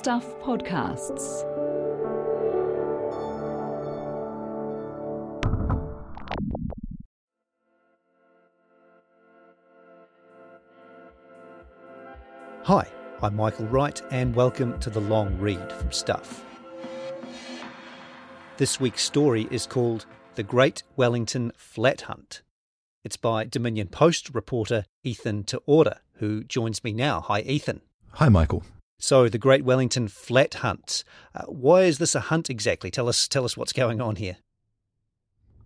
Stuff 0.00 0.24
Podcasts. 0.38 1.44
Hi, 12.64 12.88
I'm 13.20 13.36
Michael 13.36 13.66
Wright, 13.66 14.00
and 14.10 14.34
welcome 14.34 14.80
to 14.80 14.88
the 14.88 15.02
long 15.02 15.36
read 15.38 15.70
from 15.70 15.92
Stuff. 15.92 16.46
This 18.56 18.80
week's 18.80 19.04
story 19.04 19.48
is 19.50 19.66
called 19.66 20.06
The 20.34 20.42
Great 20.42 20.82
Wellington 20.96 21.52
Flat 21.58 22.00
Hunt. 22.00 22.40
It's 23.04 23.18
by 23.18 23.44
Dominion 23.44 23.88
Post 23.88 24.30
reporter 24.32 24.86
Ethan 25.04 25.44
Te 25.44 25.58
Ora, 25.66 26.00
who 26.14 26.42
joins 26.42 26.82
me 26.82 26.94
now. 26.94 27.20
Hi, 27.20 27.42
Ethan. 27.42 27.82
Hi, 28.12 28.30
Michael. 28.30 28.62
So, 29.00 29.30
the 29.30 29.38
Great 29.38 29.64
Wellington 29.64 30.08
Flat 30.08 30.54
Hunt. 30.54 31.04
Uh, 31.34 31.44
why 31.44 31.82
is 31.84 31.96
this 31.96 32.14
a 32.14 32.20
hunt 32.20 32.50
exactly? 32.50 32.90
Tell 32.90 33.08
us, 33.08 33.26
tell 33.26 33.46
us 33.46 33.56
what's 33.56 33.72
going 33.72 33.98
on 34.00 34.16
here. 34.16 34.36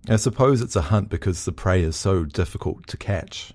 I 0.09 0.17
suppose 0.17 0.61
it's 0.61 0.77
a 0.77 0.83
hunt 0.83 1.09
because 1.09 1.45
the 1.45 1.53
prey 1.53 1.83
is 1.83 1.97
so 1.97 2.25
difficult 2.25 2.87
to 2.87 2.97
catch. 2.97 3.53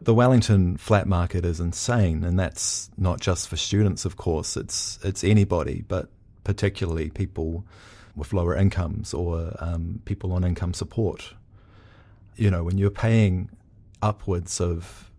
The 0.00 0.14
Wellington 0.14 0.78
flat 0.78 1.06
market 1.06 1.44
is 1.44 1.60
insane, 1.60 2.24
and 2.24 2.38
that's 2.38 2.90
not 2.96 3.20
just 3.20 3.46
for 3.46 3.56
students, 3.56 4.06
of 4.06 4.16
course. 4.16 4.56
It's 4.56 4.98
it's 5.04 5.22
anybody, 5.22 5.84
but 5.86 6.08
particularly 6.42 7.10
people 7.10 7.66
with 8.16 8.32
lower 8.32 8.56
incomes 8.56 9.12
or 9.12 9.54
um, 9.58 10.00
people 10.06 10.32
on 10.32 10.44
income 10.44 10.72
support. 10.72 11.34
You 12.36 12.50
know, 12.50 12.64
when 12.64 12.78
you're 12.78 12.90
paying 12.90 13.50
upwards 14.00 14.60
of 14.60 15.11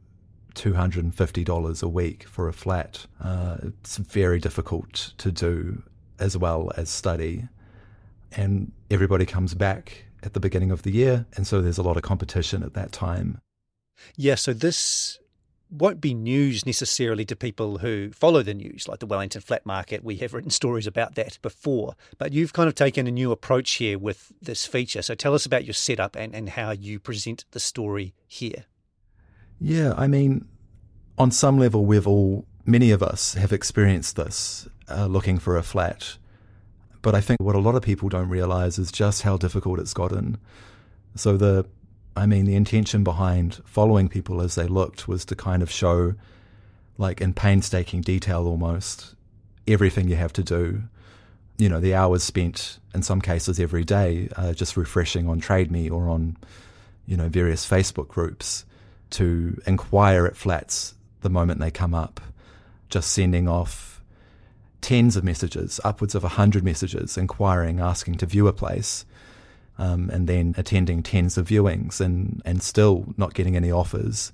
$250 0.55 1.84
a 1.84 1.88
week 1.88 2.23
for 2.27 2.48
a 2.48 2.53
flat, 2.53 3.05
uh, 3.21 3.57
it's 3.63 3.98
very 3.98 4.39
difficult 4.39 5.13
to 5.17 5.31
do 5.31 5.83
as 6.19 6.38
well 6.38 6.72
as 6.77 6.89
study. 6.89 7.47
And 8.36 8.72
everybody 8.89 9.25
comes 9.25 9.53
back 9.53 10.05
at 10.23 10.33
the 10.33 10.39
beginning 10.39 10.72
of 10.72 10.83
the 10.83 10.92
year, 10.92 11.25
and 11.36 11.45
so 11.45 11.61
there's 11.61 11.77
a 11.77 11.83
lot 11.83 11.97
of 11.97 12.03
competition 12.03 12.64
at 12.64 12.73
that 12.73 12.92
time. 12.92 13.39
Yeah, 14.16 14.36
so 14.36 14.53
this 14.53 15.19
won't 15.69 16.00
be 16.00 16.14
news 16.14 16.66
necessarily 16.66 17.25
to 17.25 17.36
people 17.36 17.80
who 17.80 18.11
follow 18.11 18.44
the 18.44 18.53
news, 18.53 18.88
like 18.88 18.99
the 18.99 19.05
Wellington 19.05 19.42
Flat 19.42 19.66
Market. 19.66 20.03
We 20.03 20.17
have 20.17 20.33
written 20.33 20.52
stories 20.52 20.86
about 20.86 21.16
that 21.16 21.39
before, 21.42 21.95
but 22.17 22.31
you've 22.31 22.53
kind 22.53 22.67
of 22.67 22.75
taken 22.75 23.08
a 23.08 23.11
new 23.11 23.31
approach 23.31 23.72
here 23.73 23.97
with 23.97 24.31
this 24.42 24.66
feature. 24.66 25.02
So 25.02 25.16
tell 25.16 25.33
us 25.33 25.45
about 25.45 25.66
your 25.66 25.73
setup 25.73 26.16
and, 26.16 26.36
and 26.36 26.49
how 26.49 26.72
you 26.72 26.99
present 26.99 27.45
the 27.52 27.59
story 27.59 28.14
here. 28.27 28.66
Yeah, 29.64 29.94
I 29.95 30.08
mean, 30.08 30.45
on 31.17 31.31
some 31.31 31.58
level, 31.58 31.86
we've 31.86 32.06
all, 32.06 32.45
many 32.66 32.92
of 32.92 33.02
us 33.02 33.36
have 33.36 33.53
experienced 33.53 34.17
this 34.17 34.67
uh, 34.89 35.05
looking 35.05 35.39
for 35.39 35.55
a 35.55 35.64
flat. 35.64 36.17
But 37.02 37.16
I 37.16 37.22
think 37.22 37.39
what 37.42 37.55
a 37.55 37.59
lot 37.59 37.75
of 37.75 37.81
people 37.81 38.09
don't 38.09 38.28
realize 38.28 38.78
is 38.78 38.92
just 38.92 39.22
how 39.22 39.38
difficult 39.38 39.80
it's 39.80 39.94
gotten. 39.94 40.38
So 41.16 41.38
the 41.38 41.66
I 42.16 42.25
mean, 42.25 42.45
the 42.45 42.55
intention 42.55 43.05
behind 43.05 43.61
following 43.66 44.09
people 44.09 44.42
as 44.42 44.55
they 44.55 44.67
looked 44.67 45.08
was 45.08 45.23
to 45.25 45.36
kind 45.36 45.64
of 45.64 45.72
show, 45.72 46.14
like 46.98 47.22
in 47.22 47.33
painstaking 47.33 48.02
detail 48.02 48.45
almost, 48.45 49.16
everything 49.66 50.09
you 50.09 50.17
have 50.17 50.33
to 50.33 50.44
do. 50.44 50.83
You 51.58 51.70
know, 51.70 51.80
the 51.80 51.95
hours 51.95 52.22
spent 52.22 52.80
in 52.94 53.02
some 53.02 53.22
cases 53.22 53.61
every 53.61 53.86
day 53.86 54.27
uh, 54.36 54.52
just 54.53 54.75
refreshing 54.75 55.30
on 55.30 55.39
TradeMe 55.39 55.89
or 55.89 56.09
on, 56.09 56.36
you 57.05 57.16
know, 57.16 57.30
various 57.30 57.67
Facebook 57.67 58.09
groups 58.09 58.66
to 59.14 59.61
inquire 59.66 60.25
at 60.25 60.36
flats 60.36 60.95
the 61.22 61.30
moment 61.30 61.59
they 61.59 61.72
come 61.72 61.94
up, 61.94 62.19
just 62.89 63.11
sending 63.11 63.47
off 63.47 64.02
tens 64.81 65.16
of 65.16 65.23
messages, 65.23 65.80
upwards 65.83 66.14
of 66.14 66.23
a 66.23 66.30
hundred 66.30 66.64
messages, 66.64 67.17
inquiring, 67.17 67.80
asking 67.80 68.16
to 68.16 68.25
view 68.25 68.47
a 68.47 68.53
place 68.53 69.05
um, 69.77 70.10
and 70.11 70.27
then 70.27 70.54
attending 70.58 71.02
tens 71.02 71.37
of 71.37 71.48
viewings 71.48 71.99
and, 71.99 72.42
and 72.45 72.61
still 72.61 73.14
not 73.17 73.33
getting 73.33 73.55
any 73.55 73.71
offers. 73.71 74.32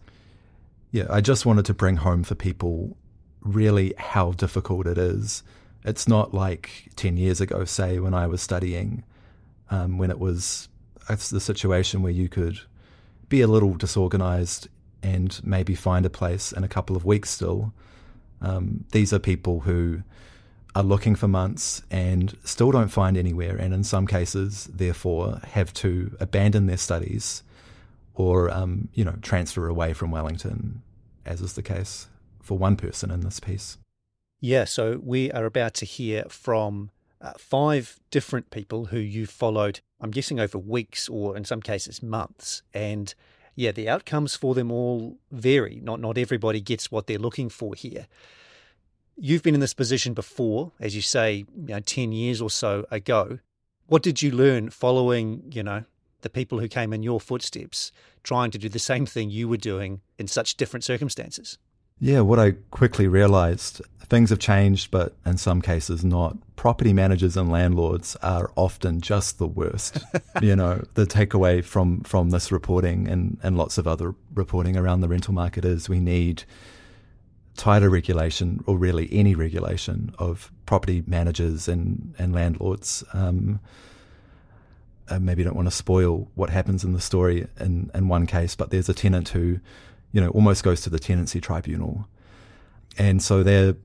Yeah, 0.91 1.05
I 1.09 1.21
just 1.21 1.45
wanted 1.45 1.65
to 1.65 1.73
bring 1.73 1.97
home 1.97 2.23
for 2.23 2.35
people 2.35 2.97
really 3.41 3.93
how 3.97 4.31
difficult 4.31 4.87
it 4.87 4.97
is. 4.97 5.43
It's 5.85 6.07
not 6.07 6.33
like 6.33 6.89
10 6.95 7.15
years 7.15 7.39
ago, 7.39 7.63
say, 7.63 7.99
when 7.99 8.13
I 8.13 8.27
was 8.27 8.41
studying, 8.41 9.03
um, 9.69 9.97
when 9.97 10.11
it 10.11 10.19
was 10.19 10.67
the 11.07 11.39
situation 11.39 12.01
where 12.01 12.11
you 12.11 12.27
could 12.27 12.59
be 13.29 13.41
a 13.41 13.47
little 13.47 13.75
disorganized 13.75 14.67
and 15.01 15.39
maybe 15.43 15.75
find 15.75 16.05
a 16.05 16.09
place 16.09 16.51
in 16.51 16.63
a 16.63 16.67
couple 16.67 16.95
of 16.95 17.05
weeks 17.05 17.29
still. 17.29 17.73
Um, 18.41 18.85
these 18.91 19.13
are 19.13 19.19
people 19.19 19.61
who 19.61 20.03
are 20.75 20.83
looking 20.83 21.15
for 21.15 21.27
months 21.27 21.81
and 21.89 22.37
still 22.43 22.71
don't 22.71 22.89
find 22.89 23.17
anywhere, 23.17 23.55
and 23.55 23.73
in 23.73 23.83
some 23.83 24.07
cases, 24.07 24.69
therefore, 24.73 25.41
have 25.51 25.73
to 25.73 26.15
abandon 26.19 26.67
their 26.67 26.77
studies 26.77 27.43
or, 28.13 28.49
um, 28.51 28.89
you 28.93 29.03
know, 29.03 29.15
transfer 29.21 29.67
away 29.67 29.93
from 29.93 30.11
Wellington, 30.11 30.81
as 31.25 31.41
is 31.41 31.53
the 31.53 31.61
case 31.61 32.07
for 32.41 32.57
one 32.57 32.75
person 32.75 33.11
in 33.11 33.21
this 33.21 33.39
piece. 33.39 33.77
Yeah, 34.41 34.65
so 34.65 34.99
we 35.03 35.31
are 35.31 35.45
about 35.45 35.73
to 35.75 35.85
hear 35.85 36.23
from 36.29 36.91
uh, 37.21 37.33
five 37.37 37.99
different 38.11 38.49
people 38.49 38.85
who 38.85 38.99
you 38.99 39.25
followed, 39.25 39.81
I'm 39.99 40.11
guessing 40.11 40.39
over 40.39 40.57
weeks 40.57 41.09
or 41.09 41.35
in 41.35 41.43
some 41.45 41.61
cases 41.61 42.01
months. 42.01 42.61
And 42.73 43.13
yeah, 43.55 43.71
the 43.71 43.89
outcomes 43.89 44.35
for 44.35 44.53
them 44.53 44.71
all 44.71 45.17
vary. 45.31 45.79
Not 45.83 45.99
not 45.99 46.17
everybody 46.17 46.61
gets 46.61 46.91
what 46.91 47.07
they're 47.07 47.17
looking 47.17 47.49
for 47.49 47.75
here. 47.75 48.07
You've 49.17 49.43
been 49.43 49.53
in 49.53 49.59
this 49.59 49.73
position 49.73 50.13
before, 50.13 50.71
as 50.79 50.95
you 50.95 51.01
say, 51.01 51.45
you 51.53 51.67
know, 51.67 51.81
10 51.81 52.13
years 52.13 52.41
or 52.41 52.49
so 52.49 52.85
ago. 52.89 53.39
What 53.87 54.01
did 54.01 54.21
you 54.21 54.31
learn 54.31 54.69
following, 54.69 55.43
you 55.51 55.61
know, 55.61 55.83
the 56.21 56.29
people 56.29 56.59
who 56.59 56.69
came 56.69 56.93
in 56.93 57.03
your 57.03 57.19
footsteps, 57.19 57.91
trying 58.23 58.51
to 58.51 58.57
do 58.57 58.69
the 58.69 58.79
same 58.79 59.05
thing 59.05 59.29
you 59.29 59.49
were 59.49 59.57
doing 59.57 60.01
in 60.17 60.27
such 60.27 60.55
different 60.55 60.85
circumstances? 60.85 61.57
Yeah, 61.99 62.21
what 62.21 62.39
I 62.39 62.51
quickly 62.71 63.07
realized 63.07 63.81
things 64.09 64.29
have 64.29 64.39
changed, 64.39 64.89
but 64.89 65.15
in 65.25 65.37
some 65.37 65.61
cases 65.61 66.03
not. 66.03 66.37
Property 66.59 66.91
managers 66.91 67.37
and 67.37 67.49
landlords 67.49 68.17
are 68.17 68.51
often 68.57 68.99
just 68.99 69.37
the 69.37 69.47
worst. 69.47 70.03
you 70.41 70.57
know, 70.57 70.83
the 70.95 71.05
takeaway 71.05 71.63
from, 71.63 72.01
from 72.01 72.31
this 72.31 72.51
reporting 72.51 73.07
and, 73.07 73.37
and 73.41 73.57
lots 73.57 73.77
of 73.77 73.87
other 73.87 74.13
reporting 74.35 74.75
around 74.75 74.99
the 74.99 75.07
rental 75.07 75.33
market 75.33 75.63
is 75.63 75.87
we 75.87 76.01
need 76.01 76.43
tighter 77.55 77.89
regulation, 77.89 78.61
or 78.65 78.77
really 78.77 79.07
any 79.09 79.35
regulation 79.35 80.13
of 80.19 80.51
property 80.65 81.01
managers 81.07 81.69
and, 81.69 82.13
and 82.19 82.35
landlords. 82.35 83.05
Um, 83.13 83.61
I 85.09 85.17
maybe 85.17 85.45
don't 85.45 85.55
want 85.55 85.69
to 85.69 85.73
spoil 85.73 86.29
what 86.35 86.49
happens 86.49 86.83
in 86.83 86.91
the 86.91 86.99
story 86.99 87.47
in, 87.57 87.89
in 87.95 88.09
one 88.09 88.27
case, 88.27 88.53
but 88.55 88.69
there's 88.69 88.89
a 88.89 88.93
tenant 88.93 89.29
who, 89.29 89.61
you 90.11 90.19
know, 90.19 90.27
almost 90.31 90.65
goes 90.65 90.81
to 90.81 90.89
the 90.89 90.99
tenancy 90.99 91.39
tribunal. 91.39 92.09
And 92.97 93.23
so 93.23 93.43
they're 93.43 93.77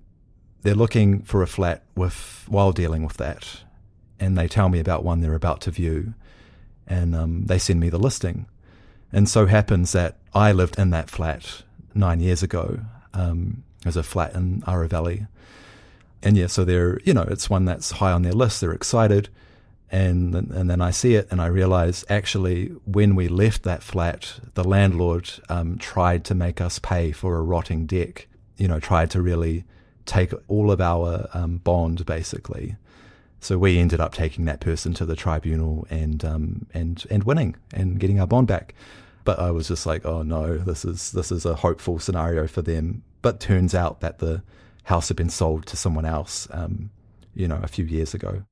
they're 0.65 0.75
looking 0.75 1.23
for 1.23 1.43
a 1.43 1.47
flat 1.47 1.85
with 1.95 2.45
while 2.49 2.73
dealing 2.73 3.05
with 3.05 3.19
that. 3.19 3.61
And 4.19 4.37
they 4.37 4.49
tell 4.49 4.71
me 4.71 4.81
about 4.81 5.05
one 5.05 5.21
they're 5.21 5.35
about 5.35 5.61
to 5.63 5.71
view. 5.71 6.15
And 6.87 7.15
um, 7.15 7.47
they 7.47 7.59
send 7.59 7.81
me 7.81 7.91
the 7.91 7.99
listing. 7.99 8.47
And 9.13 9.29
so 9.29 9.47
happens 9.47 9.93
that 9.93 10.17
I 10.35 10.53
lived 10.53 10.79
in 10.79 10.91
that 10.91 11.11
flat 11.11 11.63
nine 11.95 12.19
years 12.19 12.43
ago 12.43 12.81
um, 13.13 13.63
as 13.85 13.97
a 13.97 14.03
flat 14.03 14.35
in 14.35 14.63
Aro 14.63 14.89
Valley. 14.89 15.27
And 16.23 16.37
yeah, 16.37 16.47
so 16.47 16.65
they're, 16.65 16.99
you 17.05 17.13
know, 17.13 17.27
it's 17.29 17.51
one 17.51 17.67
that's 17.67 17.93
high 17.93 18.13
on 18.13 18.23
their 18.23 18.33
list. 18.33 18.63
They're 18.63 18.73
excited. 18.73 19.29
And, 19.91 20.35
and 20.35 20.71
then 20.71 20.81
I 20.81 20.91
see 20.91 21.15
it 21.15 21.29
and 21.31 21.43
I 21.43 21.47
realize 21.47 22.07
actually 22.09 22.69
when 22.87 23.15
we 23.15 23.29
left 23.29 23.65
that 23.65 23.83
flat, 23.83 24.41
the 24.55 24.65
landlord 24.65 25.31
um, 25.51 25.77
tried 25.77 26.25
to 26.25 26.35
make 26.35 26.63
us 26.63 26.79
pay 26.79 27.13
for 27.13 27.37
a 27.37 27.43
rotting 27.43 27.85
deck, 27.85 28.29
you 28.57 28.67
know, 28.67 28.81
tried 28.81 29.11
to 29.11 29.21
really 29.21 29.65
take 30.07 30.33
all 30.49 30.71
of 30.71 30.81
our 30.81 31.29
um, 31.35 31.59
bond 31.59 32.05
basically. 32.07 32.77
So 33.41 33.59
we 33.59 33.79
ended 33.79 34.01
up 34.01 34.15
taking 34.15 34.47
that 34.47 34.61
person 34.61 34.95
to 34.95 35.05
the 35.05 35.17
tribunal 35.17 35.87
and 35.91 36.25
um, 36.25 36.67
and 36.73 37.05
and 37.11 37.25
winning 37.25 37.57
and 37.73 38.01
getting 38.01 38.19
our 38.21 38.27
bond 38.27 38.49
back. 38.49 38.75
But 39.25 39.39
I 39.39 39.51
was 39.51 39.69
just 39.69 39.87
like, 39.87 40.05
oh 40.07 40.23
no, 40.23 40.57
this 40.59 40.85
is 40.85 41.13
this 41.13 41.31
is 41.31 41.45
a 41.45 41.55
hopeful 41.55 41.99
scenario 41.99 42.47
for 42.47 42.63
them. 42.63 43.03
But 43.23 43.41
turns 43.41 43.75
out 43.75 44.01
that 44.01 44.19
the 44.19 44.43
house 44.85 45.09
had 45.09 45.17
been 45.17 45.31
sold 45.31 45.67
to 45.67 45.77
someone 45.77 46.05
else, 46.05 46.47
um, 46.51 46.91
you 47.35 47.49
know, 47.49 47.61
a 47.63 47.69
few 47.69 47.85
years 47.85 48.15
ago. 48.15 48.45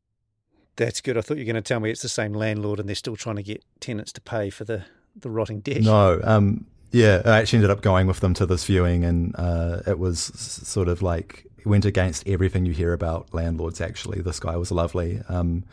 That's 0.77 1.01
good. 1.01 1.19
I 1.19 1.21
thought 1.21 1.37
you 1.37 1.45
were 1.45 1.53
going 1.53 1.63
to 1.63 1.69
tell 1.69 1.81
me 1.81 1.91
it's 1.91 2.03
the 2.03 2.09
same 2.09 2.33
landlord 2.33 2.81
and 2.81 2.89
they're 2.89 2.97
still 2.97 3.17
trying 3.17 3.37
to 3.37 3.43
get 3.43 3.63
tenants 3.81 4.13
to 4.13 4.21
pay 4.23 4.49
for 4.49 4.65
the, 4.65 4.85
the 5.15 5.29
rotting 5.29 5.61
deck. 5.61 5.83
No, 5.83 6.21
um, 6.25 6.67
yeah, 6.93 7.23
I 7.25 7.39
actually 7.39 7.59
ended 7.59 7.71
up 7.71 7.81
going 7.81 8.07
with 8.07 8.21
them 8.21 8.35
to 8.35 8.47
this 8.47 8.65
viewing, 8.65 9.05
and 9.05 9.35
uh, 9.37 9.81
it 9.87 9.99
was 9.99 10.21
sort 10.21 10.89
of 10.89 11.03
like 11.03 11.47
it 11.59 11.67
went 11.67 11.85
against 11.85 12.27
everything 12.29 12.67
you 12.67 12.73
hear 12.73 12.93
about 12.93 13.33
landlords. 13.33 13.81
Actually, 13.81 14.21
this 14.21 14.39
guy 14.39 14.57
was 14.57 14.71
lovely. 14.71 15.23
Um, 15.29 15.65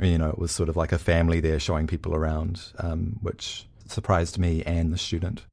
you 0.00 0.18
know, 0.18 0.30
it 0.30 0.38
was 0.38 0.52
sort 0.52 0.68
of 0.68 0.76
like 0.76 0.92
a 0.92 0.98
family 0.98 1.40
there 1.40 1.58
showing 1.58 1.86
people 1.86 2.14
around, 2.14 2.72
um, 2.78 3.18
which 3.20 3.66
surprised 3.86 4.38
me 4.38 4.62
and 4.62 4.92
the 4.92 4.98
student. 4.98 5.44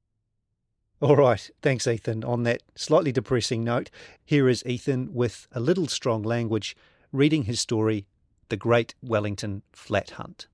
All 1.00 1.16
right. 1.16 1.50
Thanks, 1.64 1.88
Ethan. 1.88 2.24
On 2.24 2.44
that 2.44 2.62
slightly 2.76 3.12
depressing 3.12 3.64
note, 3.64 3.90
here 4.24 4.48
is 4.48 4.64
Ethan 4.68 5.14
with 5.14 5.48
a 5.52 5.60
little 5.60 5.88
strong 5.88 6.22
language 6.22 6.76
reading 7.12 7.44
his 7.44 7.60
story, 7.60 8.06
The 8.50 8.58
Great 8.58 8.94
Wellington 9.02 9.64
Flat 9.72 10.12
Hunt. 10.12 10.48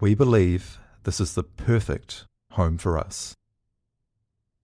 We 0.00 0.14
believe 0.14 0.78
this 1.06 1.20
is 1.20 1.34
the 1.34 1.44
perfect 1.44 2.26
home 2.50 2.76
for 2.76 2.98
us. 2.98 3.36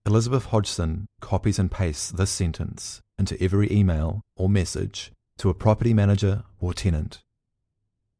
Elizabeth 0.05 0.47
Hodgson 0.47 1.07
copies 1.21 1.57
and 1.57 1.71
pastes 1.71 2.11
this 2.11 2.31
sentence 2.31 2.99
into 3.17 3.41
every 3.41 3.71
email 3.71 4.21
or 4.35 4.49
message 4.49 5.13
to 5.37 5.49
a 5.49 5.53
property 5.53 5.93
manager 5.93 6.43
or 6.59 6.73
tenant. 6.73 7.21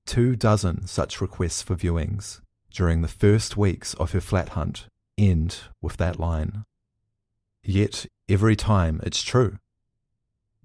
Two 0.06 0.38
dozen 0.38 0.88
such 0.88 1.20
requests 1.20 1.62
for 1.62 1.76
viewings 1.76 2.40
during 2.72 3.02
the 3.02 3.10
first 3.10 3.58
weeks 3.58 3.94
of 3.96 4.14
her 4.14 4.22
flat 4.22 4.50
hunt 4.50 4.86
end 5.18 5.58
with 5.82 5.98
that 5.98 6.18
line. 6.18 6.64
Yet 7.62 8.06
every 8.30 8.56
time 8.56 9.02
it's 9.04 9.22
true. 9.22 9.58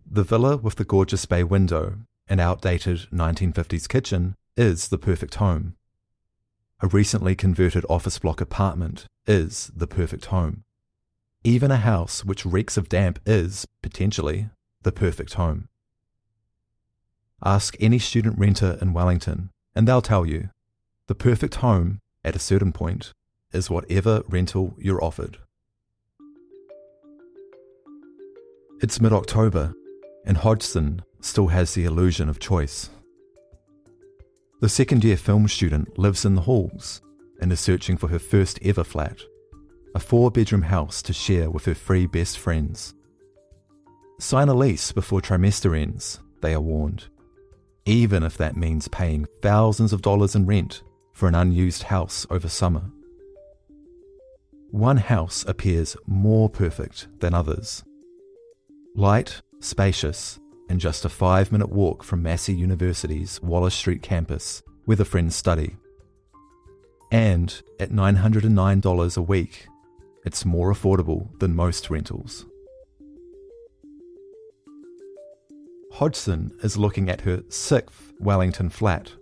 The 0.08 0.22
villa 0.22 0.56
with 0.56 0.76
the 0.76 0.84
gorgeous 0.84 1.26
bay 1.26 1.42
window 1.42 1.96
and 2.28 2.40
outdated 2.40 3.08
1950s 3.12 3.88
kitchen 3.88 4.36
is 4.56 4.88
the 4.88 4.98
perfect 4.98 5.34
home. 5.34 5.74
A 6.80 6.86
recently 6.86 7.34
converted 7.34 7.84
office 7.90 8.20
block 8.20 8.40
apartment 8.40 9.06
is 9.26 9.72
the 9.74 9.88
perfect 9.88 10.26
home. 10.26 10.62
Even 11.42 11.72
a 11.72 11.76
house 11.76 12.24
which 12.24 12.46
reeks 12.46 12.76
of 12.76 12.88
damp 12.88 13.18
is, 13.26 13.66
potentially, 13.82 14.50
the 14.82 14.92
perfect 14.92 15.34
home. 15.34 15.68
Ask 17.44 17.76
any 17.80 17.98
student 17.98 18.38
renter 18.38 18.78
in 18.80 18.92
Wellington, 18.92 19.50
and 19.74 19.88
they'll 19.88 20.00
tell 20.00 20.24
you 20.24 20.50
the 21.08 21.16
perfect 21.16 21.56
home, 21.56 21.98
at 22.24 22.36
a 22.36 22.40
certain 22.40 22.72
point, 22.72 23.12
is 23.52 23.68
whatever 23.68 24.22
rental 24.28 24.76
you're 24.78 25.02
offered. 25.02 25.38
It's 28.80 29.00
mid 29.00 29.12
October, 29.12 29.74
and 30.24 30.36
Hodgson 30.36 31.02
still 31.20 31.48
has 31.48 31.74
the 31.74 31.86
illusion 31.86 32.28
of 32.28 32.38
choice. 32.38 32.90
The 34.60 34.68
second 34.68 35.04
year 35.04 35.16
film 35.16 35.46
student 35.46 35.98
lives 35.98 36.24
in 36.24 36.34
the 36.34 36.40
halls 36.40 37.00
and 37.40 37.52
is 37.52 37.60
searching 37.60 37.96
for 37.96 38.08
her 38.08 38.18
first 38.18 38.58
ever 38.64 38.82
flat, 38.82 39.20
a 39.94 40.00
four 40.00 40.32
bedroom 40.32 40.62
house 40.62 41.00
to 41.02 41.12
share 41.12 41.48
with 41.48 41.64
her 41.66 41.74
three 41.74 42.06
best 42.06 42.38
friends. 42.40 42.92
Sign 44.18 44.48
a 44.48 44.54
lease 44.54 44.90
before 44.90 45.20
trimester 45.20 45.80
ends, 45.80 46.18
they 46.40 46.54
are 46.54 46.60
warned, 46.60 47.04
even 47.84 48.24
if 48.24 48.36
that 48.36 48.56
means 48.56 48.88
paying 48.88 49.26
thousands 49.42 49.92
of 49.92 50.02
dollars 50.02 50.34
in 50.34 50.44
rent 50.44 50.82
for 51.12 51.28
an 51.28 51.36
unused 51.36 51.84
house 51.84 52.26
over 52.28 52.48
summer. 52.48 52.90
One 54.72 54.96
house 54.96 55.44
appears 55.46 55.96
more 56.04 56.50
perfect 56.50 57.06
than 57.20 57.32
others. 57.32 57.84
Light, 58.96 59.40
spacious, 59.60 60.40
and 60.68 60.80
just 60.80 61.04
a 61.04 61.08
five 61.08 61.50
minute 61.50 61.70
walk 61.70 62.02
from 62.02 62.22
Massey 62.22 62.54
University's 62.54 63.40
Wallace 63.42 63.74
Street 63.74 64.02
campus, 64.02 64.62
where 64.84 64.96
the 64.96 65.04
friends 65.04 65.34
study. 65.34 65.76
And 67.10 67.60
at 67.80 67.90
$909 67.90 69.16
a 69.16 69.22
week, 69.22 69.66
it's 70.24 70.44
more 70.44 70.72
affordable 70.72 71.38
than 71.38 71.54
most 71.54 71.88
rentals. 71.88 72.44
Hodgson 75.92 76.52
is 76.62 76.76
looking 76.76 77.08
at 77.08 77.22
her 77.22 77.42
sixth 77.48 78.12
Wellington 78.20 78.68
flat. 78.68 79.12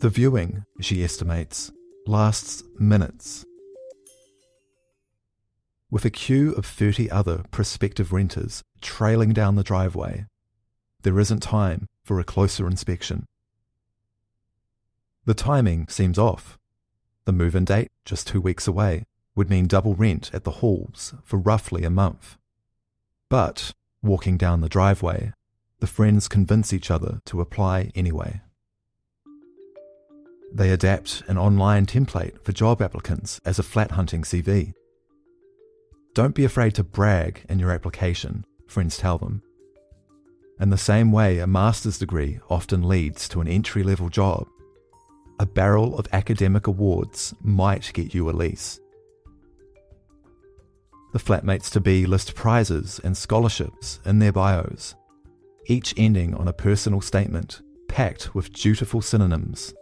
The 0.00 0.08
viewing, 0.08 0.64
she 0.80 1.04
estimates, 1.04 1.70
lasts 2.06 2.64
minutes. 2.78 3.44
With 5.90 6.04
a 6.04 6.10
queue 6.10 6.52
of 6.52 6.64
30 6.66 7.10
other 7.10 7.42
prospective 7.50 8.12
renters 8.12 8.62
trailing 8.80 9.32
down 9.32 9.56
the 9.56 9.64
driveway, 9.64 10.26
there 11.02 11.18
isn't 11.18 11.42
time 11.42 11.88
for 12.04 12.20
a 12.20 12.24
closer 12.24 12.68
inspection. 12.68 13.26
The 15.24 15.34
timing 15.34 15.88
seems 15.88 16.18
off. 16.18 16.58
The 17.24 17.32
move 17.32 17.56
in 17.56 17.64
date, 17.64 17.88
just 18.04 18.28
two 18.28 18.40
weeks 18.40 18.68
away, 18.68 19.04
would 19.34 19.50
mean 19.50 19.66
double 19.66 19.94
rent 19.94 20.30
at 20.32 20.44
the 20.44 20.58
halls 20.62 21.14
for 21.24 21.38
roughly 21.38 21.82
a 21.84 21.90
month. 21.90 22.36
But, 23.28 23.72
walking 24.00 24.36
down 24.36 24.60
the 24.60 24.68
driveway, 24.68 25.32
the 25.80 25.86
friends 25.88 26.28
convince 26.28 26.72
each 26.72 26.90
other 26.90 27.20
to 27.26 27.40
apply 27.40 27.90
anyway. 27.96 28.42
They 30.52 30.70
adapt 30.70 31.22
an 31.26 31.38
online 31.38 31.86
template 31.86 32.44
for 32.44 32.52
job 32.52 32.80
applicants 32.80 33.40
as 33.44 33.58
a 33.58 33.64
flat 33.64 33.92
hunting 33.92 34.22
CV. 34.22 34.74
Don't 36.20 36.34
be 36.34 36.44
afraid 36.44 36.74
to 36.74 36.84
brag 36.84 37.46
in 37.48 37.58
your 37.58 37.70
application, 37.70 38.44
friends 38.66 38.98
tell 38.98 39.16
them. 39.16 39.40
In 40.60 40.68
the 40.68 40.76
same 40.76 41.12
way, 41.12 41.38
a 41.38 41.46
master's 41.46 41.96
degree 41.96 42.40
often 42.50 42.86
leads 42.86 43.26
to 43.30 43.40
an 43.40 43.48
entry 43.48 43.82
level 43.82 44.10
job. 44.10 44.46
A 45.38 45.46
barrel 45.46 45.98
of 45.98 46.06
academic 46.12 46.66
awards 46.66 47.34
might 47.40 47.90
get 47.94 48.12
you 48.12 48.28
a 48.28 48.32
lease. 48.32 48.78
The 51.14 51.18
flatmates 51.18 51.70
to 51.70 51.80
be 51.80 52.04
list 52.04 52.34
prizes 52.34 53.00
and 53.02 53.16
scholarships 53.16 53.98
in 54.04 54.18
their 54.18 54.30
bios, 54.30 54.94
each 55.68 55.94
ending 55.96 56.34
on 56.34 56.48
a 56.48 56.52
personal 56.52 57.00
statement 57.00 57.62
packed 57.88 58.34
with 58.34 58.52
dutiful 58.52 59.00
synonyms 59.00 59.72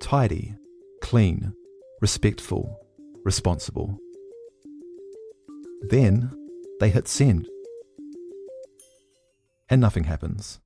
tidy, 0.00 0.54
clean, 1.02 1.52
respectful, 2.00 2.80
responsible. 3.26 3.98
Then 5.82 6.30
they 6.80 6.90
hit 6.90 7.08
send. 7.08 7.48
And 9.68 9.80
nothing 9.80 10.04
happens. 10.04 10.60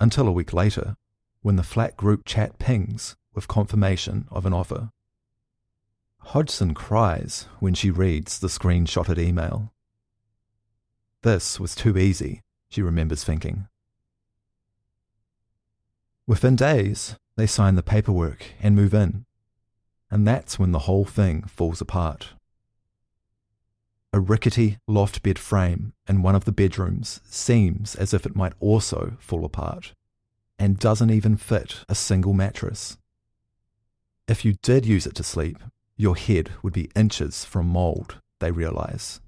Until 0.00 0.28
a 0.28 0.32
week 0.32 0.52
later, 0.52 0.96
when 1.42 1.56
the 1.56 1.62
flat 1.62 1.96
group 1.96 2.24
chat 2.24 2.58
pings 2.58 3.16
with 3.34 3.46
confirmation 3.46 4.26
of 4.30 4.46
an 4.46 4.52
offer. 4.52 4.90
Hodgson 6.18 6.74
cries 6.74 7.46
when 7.60 7.74
she 7.74 7.90
reads 7.90 8.40
the 8.40 8.48
screenshotted 8.48 9.18
email. 9.18 9.72
This 11.22 11.60
was 11.60 11.76
too 11.76 11.96
easy, 11.96 12.42
she 12.68 12.82
remembers 12.82 13.22
thinking. 13.22 13.68
Within 16.26 16.56
days, 16.56 17.14
they 17.36 17.46
sign 17.46 17.76
the 17.76 17.82
paperwork 17.82 18.44
and 18.60 18.74
move 18.74 18.94
in, 18.94 19.26
and 20.10 20.26
that's 20.26 20.58
when 20.58 20.72
the 20.72 20.80
whole 20.80 21.04
thing 21.04 21.42
falls 21.42 21.80
apart. 21.80 22.32
A 24.12 24.20
rickety 24.20 24.78
loft 24.86 25.22
bed 25.22 25.38
frame 25.38 25.92
in 26.08 26.22
one 26.22 26.34
of 26.34 26.44
the 26.44 26.52
bedrooms 26.52 27.20
seems 27.24 27.94
as 27.94 28.14
if 28.14 28.24
it 28.24 28.36
might 28.36 28.54
also 28.60 29.16
fall 29.18 29.44
apart, 29.44 29.92
and 30.58 30.78
doesn't 30.78 31.10
even 31.10 31.36
fit 31.36 31.84
a 31.88 31.94
single 31.94 32.32
mattress. 32.32 32.96
If 34.26 34.44
you 34.44 34.54
did 34.62 34.86
use 34.86 35.06
it 35.06 35.14
to 35.16 35.22
sleep, 35.22 35.58
your 35.96 36.16
head 36.16 36.50
would 36.62 36.72
be 36.72 36.90
inches 36.96 37.44
from 37.44 37.68
mould, 37.68 38.20
they 38.38 38.50
realise. 38.50 39.20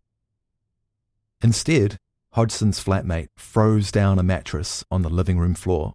Instead, 1.42 1.98
Hodgson's 2.32 2.82
flatmate 2.82 3.28
froze 3.36 3.90
down 3.92 4.18
a 4.18 4.22
mattress 4.22 4.84
on 4.90 5.02
the 5.02 5.08
living 5.08 5.38
room 5.38 5.54
floor. 5.54 5.92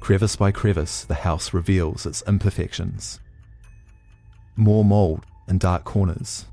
Crevice 0.00 0.36
by 0.36 0.50
crevice, 0.50 1.04
the 1.04 1.14
house 1.14 1.54
reveals 1.54 2.06
its 2.06 2.22
imperfections. 2.26 3.20
More 4.56 4.84
mould 4.84 5.24
in 5.48 5.58
dark 5.58 5.84
corners, 5.84 6.46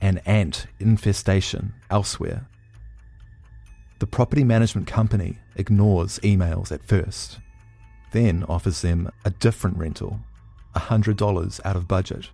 an 0.00 0.18
ant 0.26 0.66
infestation 0.78 1.74
elsewhere. 1.90 2.46
The 3.98 4.06
property 4.06 4.44
management 4.44 4.86
company 4.86 5.38
ignores 5.56 6.18
emails 6.18 6.70
at 6.70 6.84
first, 6.84 7.38
then 8.12 8.44
offers 8.44 8.82
them 8.82 9.10
a 9.24 9.30
different 9.30 9.78
rental, 9.78 10.20
$100 10.74 11.60
out 11.64 11.76
of 11.76 11.88
budget. 11.88 12.30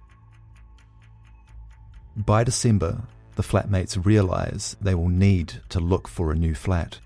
By 2.17 2.45
December, 2.45 3.03
the 3.37 3.43
flatmates 3.43 4.05
realize 4.05 4.77
they 4.81 4.95
will 4.95 5.09
need 5.09 5.63
to 5.71 5.81
look 5.81 6.09
for 6.09 6.31
a 6.31 6.37
new 6.37 6.55
flat, 6.55 6.99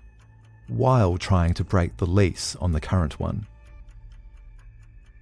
while 0.67 1.17
trying 1.17 1.53
to 1.53 1.63
break 1.63 1.97
the 1.97 2.05
lease 2.05 2.55
on 2.57 2.71
the 2.71 2.81
current 2.81 3.19
one. 3.19 3.47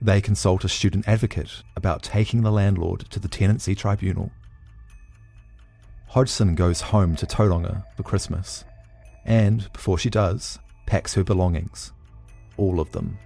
They 0.01 0.21
consult 0.21 0.63
a 0.63 0.69
student 0.69 1.07
advocate 1.07 1.63
about 1.75 2.03
taking 2.03 2.41
the 2.41 2.51
landlord 2.51 3.01
to 3.11 3.19
the 3.19 3.27
tenancy 3.27 3.75
tribunal 3.75 4.31
Hodgson 6.15 6.55
goes 6.55 6.79
home 6.79 7.17
to 7.17 7.25
Tauranga 7.25 7.83
for 7.97 8.03
Christmas, 8.03 8.63
and 9.25 9.69
before 9.73 9.97
she 9.97 10.09
does, 10.09 10.59
packs 10.85 11.13
her 11.15 11.25
belongings. 11.25 11.91
All 12.55 12.79
of 12.79 12.93
them. 12.93 13.17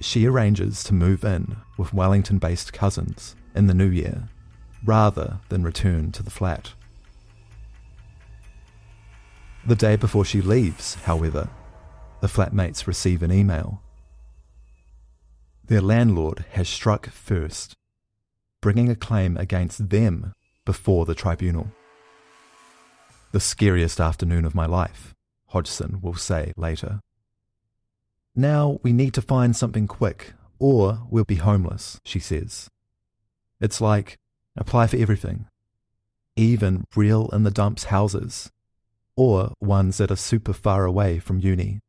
She 0.00 0.26
arranges 0.26 0.82
to 0.82 0.94
move 0.94 1.22
in 1.22 1.58
with 1.78 1.94
Wellington 1.94 2.38
based 2.38 2.72
cousins 2.72 3.36
in 3.54 3.68
the 3.68 3.72
new 3.72 3.86
year, 3.86 4.30
rather 4.84 5.38
than 5.48 5.62
return 5.62 6.10
to 6.10 6.24
the 6.24 6.30
flat. 6.30 6.72
The 9.64 9.76
day 9.76 9.94
before 9.94 10.24
she 10.24 10.40
leaves, 10.42 10.94
however, 11.04 11.48
the 12.20 12.26
flatmates 12.26 12.88
receive 12.88 13.22
an 13.22 13.30
email. 13.30 13.80
their 15.64 15.80
landlord 15.80 16.46
has 16.54 16.68
struck 16.68 17.08
first, 17.10 17.76
bringing 18.60 18.88
a 18.88 18.96
claim 18.96 19.36
against 19.36 19.90
them 19.90 20.32
before 20.64 21.04
the 21.04 21.14
tribunal. 21.14 21.72
The 23.32 23.40
scariest 23.40 24.00
afternoon 24.00 24.44
of 24.44 24.54
my 24.54 24.66
life, 24.66 25.14
Hodgson 25.48 26.00
will 26.00 26.14
say 26.14 26.52
later. 26.56 27.00
Now 28.34 28.78
we 28.82 28.92
need 28.92 29.14
to 29.14 29.22
find 29.22 29.54
something 29.54 29.86
quick, 29.86 30.32
or 30.58 31.06
we'll 31.10 31.24
be 31.24 31.36
homeless, 31.36 32.00
she 32.04 32.18
says. 32.18 32.68
It's 33.60 33.80
like 33.80 34.18
apply 34.56 34.86
for 34.86 34.96
everything, 34.96 35.46
even 36.36 36.84
real 36.96 37.28
in 37.32 37.42
the 37.42 37.50
dumps 37.50 37.84
houses, 37.84 38.50
or 39.16 39.52
ones 39.60 39.98
that 39.98 40.10
are 40.10 40.16
super 40.16 40.54
far 40.54 40.84
away 40.84 41.18
from 41.18 41.38
uni. 41.38 41.80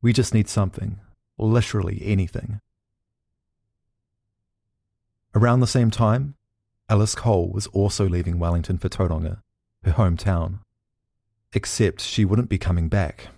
We 0.00 0.12
just 0.12 0.34
need 0.34 0.48
something, 0.48 1.00
literally 1.38 2.00
anything. 2.04 2.60
Around 5.34 5.60
the 5.60 5.66
same 5.66 5.90
time, 5.90 6.35
Alice 6.88 7.16
Cole 7.16 7.50
was 7.50 7.66
also 7.68 8.08
leaving 8.08 8.38
Wellington 8.38 8.78
for 8.78 8.88
Tauranga, 8.88 9.40
her 9.82 9.92
hometown. 9.92 10.60
Except 11.52 12.00
she 12.00 12.24
wouldn't 12.24 12.48
be 12.48 12.58
coming 12.58 12.88
back. 12.88 13.28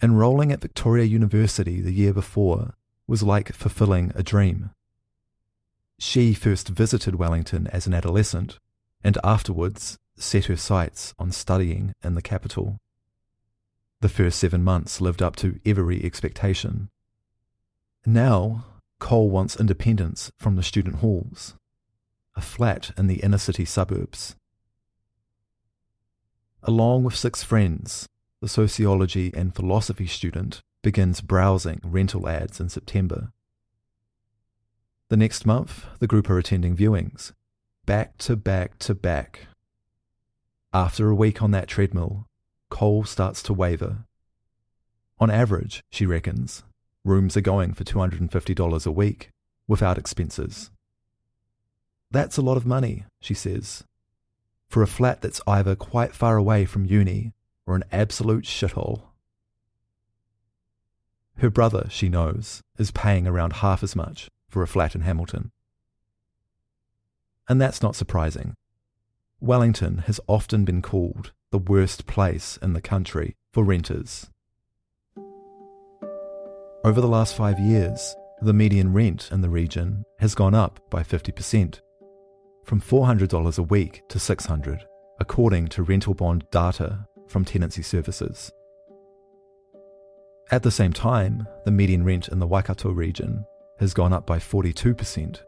Enrolling 0.00 0.52
at 0.52 0.60
Victoria 0.60 1.04
University 1.04 1.80
the 1.80 1.92
year 1.92 2.12
before 2.12 2.74
was 3.08 3.24
like 3.24 3.52
fulfilling 3.52 4.12
a 4.14 4.22
dream. 4.22 4.70
She 5.98 6.32
first 6.32 6.68
visited 6.68 7.16
Wellington 7.16 7.66
as 7.68 7.86
an 7.86 7.94
adolescent 7.94 8.58
and 9.02 9.18
afterwards 9.24 9.98
set 10.16 10.44
her 10.44 10.56
sights 10.56 11.14
on 11.18 11.32
studying 11.32 11.92
in 12.04 12.14
the 12.14 12.22
capital. 12.22 12.78
The 14.00 14.08
first 14.08 14.38
seven 14.38 14.62
months 14.62 15.00
lived 15.00 15.22
up 15.22 15.34
to 15.36 15.58
every 15.64 16.04
expectation. 16.04 16.88
Now, 18.06 18.64
Cole 19.00 19.30
wants 19.30 19.58
independence 19.58 20.30
from 20.38 20.54
the 20.54 20.62
student 20.62 20.96
halls, 20.96 21.54
a 22.34 22.40
flat 22.40 22.90
in 22.96 23.06
the 23.06 23.20
inner 23.20 23.38
city 23.38 23.64
suburbs. 23.64 24.36
Along 26.62 27.04
with 27.04 27.16
six 27.16 27.42
friends, 27.42 28.08
the 28.40 28.48
sociology 28.48 29.32
and 29.34 29.54
philosophy 29.54 30.06
student 30.06 30.60
begins 30.82 31.20
browsing 31.20 31.80
rental 31.84 32.28
ads 32.28 32.60
in 32.60 32.68
September. 32.68 33.32
The 35.08 35.16
next 35.16 35.46
month, 35.46 35.86
the 36.00 36.06
group 36.06 36.28
are 36.28 36.38
attending 36.38 36.76
viewings, 36.76 37.32
back 37.86 38.18
to 38.18 38.34
back 38.34 38.78
to 38.80 38.94
back. 38.94 39.46
After 40.72 41.08
a 41.08 41.14
week 41.14 41.42
on 41.42 41.50
that 41.52 41.68
treadmill, 41.68 42.26
Cole 42.70 43.04
starts 43.04 43.42
to 43.44 43.52
waver. 43.52 44.06
On 45.18 45.30
average, 45.30 45.84
she 45.90 46.06
reckons, 46.06 46.64
Rooms 47.04 47.36
are 47.36 47.42
going 47.42 47.74
for 47.74 47.84
$250 47.84 48.86
a 48.86 48.90
week 48.90 49.30
without 49.68 49.98
expenses. 49.98 50.71
That's 52.12 52.36
a 52.36 52.42
lot 52.42 52.58
of 52.58 52.66
money, 52.66 53.06
she 53.22 53.32
says, 53.32 53.84
for 54.68 54.82
a 54.82 54.86
flat 54.86 55.22
that's 55.22 55.40
either 55.46 55.74
quite 55.74 56.14
far 56.14 56.36
away 56.36 56.66
from 56.66 56.84
uni 56.84 57.32
or 57.66 57.74
an 57.74 57.84
absolute 57.90 58.44
shithole. 58.44 59.04
Her 61.38 61.48
brother, 61.48 61.86
she 61.88 62.10
knows, 62.10 62.60
is 62.78 62.90
paying 62.90 63.26
around 63.26 63.54
half 63.54 63.82
as 63.82 63.96
much 63.96 64.28
for 64.46 64.62
a 64.62 64.66
flat 64.66 64.94
in 64.94 65.00
Hamilton. 65.00 65.52
And 67.48 67.58
that's 67.58 67.80
not 67.80 67.96
surprising. 67.96 68.54
Wellington 69.40 69.98
has 70.06 70.20
often 70.28 70.66
been 70.66 70.82
called 70.82 71.32
the 71.50 71.58
worst 71.58 72.06
place 72.06 72.58
in 72.60 72.74
the 72.74 72.82
country 72.82 73.36
for 73.54 73.64
renters. 73.64 74.28
Over 76.84 77.00
the 77.00 77.08
last 77.08 77.34
five 77.34 77.58
years, 77.58 78.14
the 78.42 78.52
median 78.52 78.92
rent 78.92 79.30
in 79.32 79.40
the 79.40 79.48
region 79.48 80.04
has 80.18 80.34
gone 80.34 80.54
up 80.54 80.78
by 80.90 81.02
50%, 81.02 81.80
from 82.64 82.80
$400 82.80 83.58
a 83.58 83.62
week 83.62 84.02
to 84.08 84.18
$600, 84.18 84.80
according 85.20 85.68
to 85.68 85.82
rental 85.82 86.14
bond 86.14 86.44
data 86.50 87.06
from 87.28 87.44
Tenancy 87.44 87.82
Services. 87.82 88.52
At 90.50 90.62
the 90.62 90.70
same 90.70 90.92
time, 90.92 91.46
the 91.64 91.70
median 91.70 92.04
rent 92.04 92.28
in 92.28 92.38
the 92.38 92.46
Waikato 92.46 92.90
region 92.90 93.44
has 93.78 93.94
gone 93.94 94.12
up 94.12 94.26
by 94.26 94.38
42%, 94.38 95.40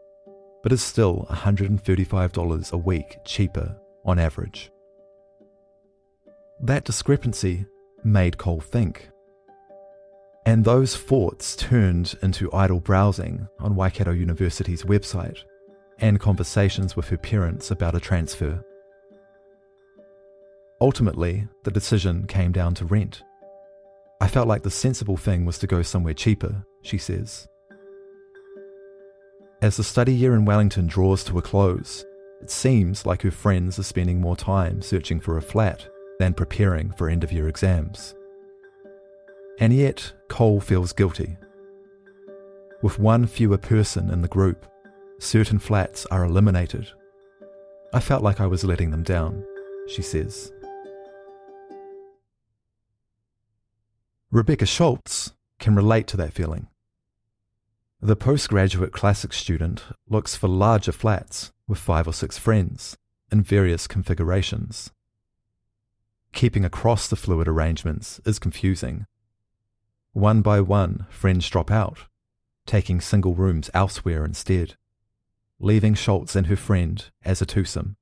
but 0.63 0.71
is 0.71 0.81
still 0.81 1.27
$135 1.29 2.71
a 2.71 2.77
week 2.77 3.17
cheaper 3.23 3.77
on 4.03 4.19
average. 4.19 4.71
That 6.61 6.85
discrepancy 6.85 7.65
made 8.03 8.37
Cole 8.37 8.61
think 8.61 9.09
and 10.45 10.63
those 10.63 10.95
thoughts 10.95 11.55
turned 11.55 12.15
into 12.21 12.53
idle 12.53 12.79
browsing 12.79 13.47
on 13.59 13.75
Waikato 13.75 14.11
University's 14.11 14.83
website 14.83 15.39
and 15.99 16.19
conversations 16.19 16.95
with 16.95 17.07
her 17.09 17.17
parents 17.17 17.71
about 17.71 17.95
a 17.95 17.99
transfer. 17.99 18.63
Ultimately, 20.81 21.47
the 21.63 21.71
decision 21.71 22.27
came 22.27 22.51
down 22.51 22.73
to 22.75 22.85
rent. 22.85 23.23
I 24.19 24.27
felt 24.27 24.47
like 24.47 24.63
the 24.63 24.71
sensible 24.71 25.17
thing 25.17 25.45
was 25.45 25.57
to 25.59 25.67
go 25.67 25.81
somewhere 25.81 26.13
cheaper, 26.13 26.65
she 26.81 26.97
says. 26.97 27.47
As 29.61 29.77
the 29.77 29.83
study 29.83 30.13
year 30.13 30.35
in 30.35 30.45
Wellington 30.45 30.87
draws 30.87 31.23
to 31.25 31.37
a 31.37 31.41
close, 31.41 32.05
it 32.41 32.51
seems 32.51 33.05
like 33.05 33.21
her 33.21 33.31
friends 33.31 33.79
are 33.79 33.83
spending 33.83 34.19
more 34.19 34.35
time 34.35 34.81
searching 34.81 35.19
for 35.19 35.37
a 35.37 35.41
flat 35.41 35.87
than 36.19 36.33
preparing 36.33 36.91
for 36.91 37.09
end 37.09 37.23
of 37.23 37.31
year 37.31 37.47
exams. 37.47 38.13
And 39.59 39.73
yet, 39.73 40.13
Cole 40.27 40.59
feels 40.59 40.93
guilty. 40.93 41.37
With 42.81 42.99
one 42.99 43.25
fewer 43.25 43.57
person 43.57 44.09
in 44.09 44.21
the 44.21 44.27
group, 44.27 44.65
certain 45.19 45.59
flats 45.59 46.05
are 46.07 46.23
eliminated. 46.23 46.87
I 47.93 47.99
felt 47.99 48.23
like 48.23 48.41
I 48.41 48.47
was 48.47 48.63
letting 48.63 48.91
them 48.91 49.03
down, 49.03 49.45
she 49.87 50.01
says. 50.01 50.51
Rebecca 54.31 54.65
Schultz 54.65 55.33
can 55.59 55.75
relate 55.75 56.07
to 56.07 56.17
that 56.17 56.33
feeling. 56.33 56.67
The 58.01 58.15
postgraduate 58.15 58.91
classics 58.91 59.37
student 59.37 59.83
looks 60.09 60.35
for 60.35 60.47
larger 60.47 60.91
flats 60.91 61.51
with 61.67 61.79
five 61.79 62.07
or 62.07 62.13
six 62.13 62.37
friends 62.37 62.97
in 63.31 63.41
various 63.41 63.87
configurations. 63.87 64.91
Keeping 66.33 66.65
across 66.65 67.07
the 67.07 67.15
fluid 67.15 67.47
arrangements 67.47 68.19
is 68.25 68.39
confusing 68.39 69.05
one 70.15 70.41
by 70.41 70.61
one, 70.61 71.05
friends 71.09 71.49
drop 71.49 71.69
out, 71.69 72.05
taking 72.65 73.01
single 73.01 73.35
rooms 73.35 73.69
elsewhere 73.73 74.23
instead, 74.23 74.77
leaving 75.59 75.93
Schultz 75.93 76.35
and 76.35 76.47
her 76.47 76.55
friend 76.55 77.03
as 77.23 77.41
a 77.41 77.45
twosome. 77.45 77.95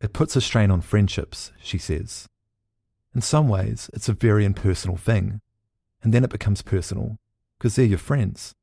It 0.00 0.12
puts 0.12 0.36
a 0.36 0.40
strain 0.40 0.70
on 0.70 0.80
friendships, 0.80 1.52
she 1.62 1.78
says. 1.78 2.28
In 3.14 3.20
some 3.20 3.48
ways, 3.48 3.90
it's 3.92 4.08
a 4.08 4.12
very 4.12 4.44
impersonal 4.44 4.96
thing, 4.96 5.40
and 6.02 6.14
then 6.14 6.24
it 6.24 6.30
becomes 6.30 6.62
personal 6.62 7.18
because 7.58 7.74
they're 7.74 7.84
your 7.84 7.98
friends. 7.98 8.54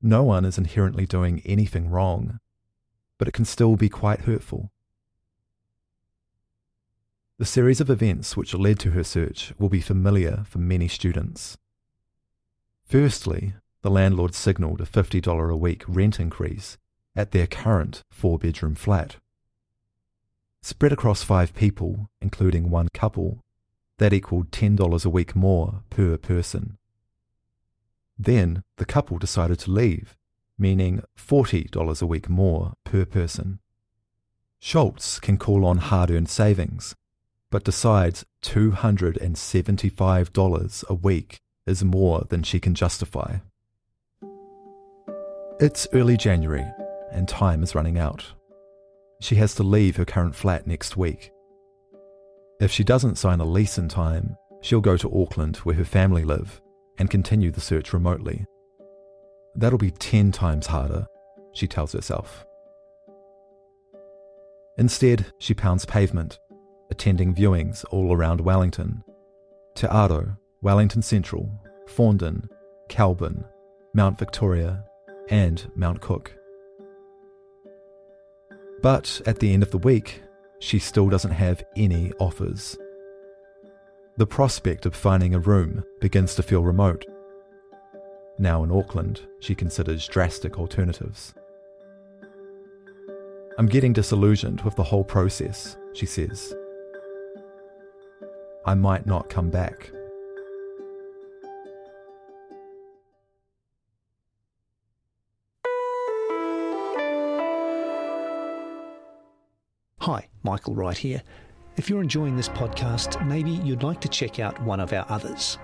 No 0.00 0.22
one 0.22 0.44
is 0.44 0.58
inherently 0.58 1.06
doing 1.06 1.42
anything 1.44 1.90
wrong, 1.90 2.40
but 3.18 3.28
it 3.28 3.32
can 3.32 3.44
still 3.44 3.76
be 3.76 3.88
quite 3.88 4.22
hurtful. 4.22 4.70
The 7.38 7.44
series 7.44 7.80
of 7.80 7.90
events 7.90 8.36
which 8.36 8.54
led 8.54 8.78
to 8.80 8.92
her 8.92 9.04
search 9.04 9.52
will 9.58 9.68
be 9.68 9.80
familiar 9.80 10.44
for 10.46 10.58
many 10.58 10.88
students. 10.88 11.58
Firstly, 12.86 13.54
the 13.84 13.90
landlord 13.90 14.34
signalled 14.34 14.80
a 14.80 14.86
$50 14.86 15.52
a 15.52 15.56
week 15.56 15.84
rent 15.86 16.18
increase 16.18 16.78
at 17.14 17.30
their 17.32 17.46
current 17.46 18.02
four 18.10 18.38
bedroom 18.38 18.74
flat. 18.74 19.16
Spread 20.62 20.90
across 20.90 21.22
five 21.22 21.52
people, 21.52 22.08
including 22.22 22.70
one 22.70 22.88
couple, 22.94 23.44
that 23.98 24.14
equaled 24.14 24.50
$10 24.50 25.04
a 25.04 25.10
week 25.10 25.36
more 25.36 25.82
per 25.90 26.16
person. 26.16 26.78
Then 28.18 28.62
the 28.78 28.86
couple 28.86 29.18
decided 29.18 29.58
to 29.60 29.70
leave, 29.70 30.16
meaning 30.58 31.02
$40 31.18 32.00
a 32.00 32.06
week 32.06 32.30
more 32.30 32.72
per 32.84 33.04
person. 33.04 33.58
Schultz 34.60 35.20
can 35.20 35.36
call 35.36 35.66
on 35.66 35.76
hard 35.76 36.10
earned 36.10 36.30
savings 36.30 36.94
but 37.50 37.64
decides 37.64 38.24
$275 38.42 40.84
a 40.88 40.94
week 40.94 41.40
is 41.66 41.84
more 41.84 42.24
than 42.30 42.42
she 42.42 42.58
can 42.58 42.74
justify. 42.74 43.36
It's 45.64 45.88
early 45.94 46.18
January, 46.18 46.70
and 47.10 47.26
time 47.26 47.62
is 47.62 47.74
running 47.74 47.96
out. 47.96 48.22
She 49.22 49.36
has 49.36 49.54
to 49.54 49.62
leave 49.62 49.96
her 49.96 50.04
current 50.04 50.34
flat 50.34 50.66
next 50.66 50.98
week. 50.98 51.32
If 52.60 52.70
she 52.70 52.84
doesn't 52.84 53.16
sign 53.16 53.40
a 53.40 53.46
lease 53.46 53.78
in 53.78 53.88
time, 53.88 54.36
she'll 54.60 54.82
go 54.82 54.98
to 54.98 55.22
Auckland 55.22 55.56
where 55.56 55.76
her 55.76 55.84
family 55.86 56.22
live 56.22 56.60
and 56.98 57.08
continue 57.08 57.50
the 57.50 57.62
search 57.62 57.94
remotely. 57.94 58.44
That'll 59.54 59.78
be 59.78 59.90
10 59.90 60.32
times 60.32 60.66
harder, 60.66 61.06
she 61.54 61.66
tells 61.66 61.92
herself. 61.92 62.44
Instead, 64.76 65.32
she 65.38 65.54
pounds 65.54 65.86
pavement 65.86 66.40
attending 66.90 67.34
viewings 67.34 67.86
all 67.90 68.14
around 68.14 68.42
Wellington. 68.42 69.02
Te 69.74 69.86
Aro, 69.86 70.36
Wellington 70.60 71.00
Central, 71.00 71.50
Thorndon, 71.88 72.50
Kelburn, 72.90 73.46
Mount 73.94 74.18
Victoria, 74.18 74.84
and 75.28 75.70
Mount 75.74 76.00
Cook. 76.00 76.32
But 78.82 79.20
at 79.26 79.38
the 79.38 79.52
end 79.52 79.62
of 79.62 79.70
the 79.70 79.78
week, 79.78 80.22
she 80.58 80.78
still 80.78 81.08
doesn't 81.08 81.30
have 81.30 81.64
any 81.76 82.12
offers. 82.18 82.76
The 84.16 84.26
prospect 84.26 84.86
of 84.86 84.94
finding 84.94 85.34
a 85.34 85.40
room 85.40 85.84
begins 86.00 86.34
to 86.36 86.42
feel 86.42 86.62
remote. 86.62 87.04
Now 88.38 88.62
in 88.62 88.70
Auckland, 88.70 89.22
she 89.40 89.54
considers 89.54 90.06
drastic 90.06 90.58
alternatives. 90.58 91.34
I'm 93.58 93.66
getting 93.66 93.92
disillusioned 93.92 94.60
with 94.62 94.76
the 94.76 94.82
whole 94.82 95.04
process, 95.04 95.76
she 95.92 96.06
says. 96.06 96.54
I 98.66 98.74
might 98.74 99.06
not 99.06 99.28
come 99.30 99.50
back. 99.50 99.90
Hi, 110.04 110.28
Michael 110.42 110.74
Wright 110.74 110.98
here. 110.98 111.22
If 111.78 111.88
you're 111.88 112.02
enjoying 112.02 112.36
this 112.36 112.50
podcast, 112.50 113.26
maybe 113.26 113.52
you'd 113.52 113.82
like 113.82 114.02
to 114.02 114.08
check 114.08 114.38
out 114.38 114.60
one 114.62 114.78
of 114.78 114.92
our 114.92 115.06
others. 115.08 115.56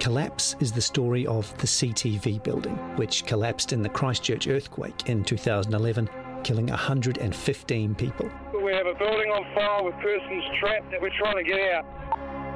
Collapse 0.00 0.54
is 0.60 0.70
the 0.70 0.82
story 0.82 1.26
of 1.26 1.56
the 1.56 1.66
CTV 1.66 2.42
building, 2.42 2.76
which 2.96 3.24
collapsed 3.24 3.72
in 3.72 3.80
the 3.80 3.88
Christchurch 3.88 4.48
earthquake 4.48 5.08
in 5.08 5.24
2011, 5.24 6.10
killing 6.44 6.66
115 6.66 7.94
people. 7.94 8.30
We 8.62 8.72
have 8.74 8.86
a 8.86 8.92
building 8.98 9.30
on 9.30 9.54
fire 9.54 9.82
with 9.82 9.94
persons 9.94 10.44
trapped 10.60 10.90
that 10.90 11.00
we're 11.00 11.16
trying 11.16 11.42
to 11.42 11.42
get 11.42 11.72
out. 11.72 11.86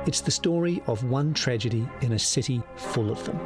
It's 0.06 0.20
the 0.20 0.30
story 0.30 0.82
of 0.88 1.04
one 1.04 1.32
tragedy 1.32 1.88
in 2.02 2.12
a 2.12 2.18
city 2.18 2.62
full 2.76 3.10
of 3.10 3.25
them. 3.25 3.40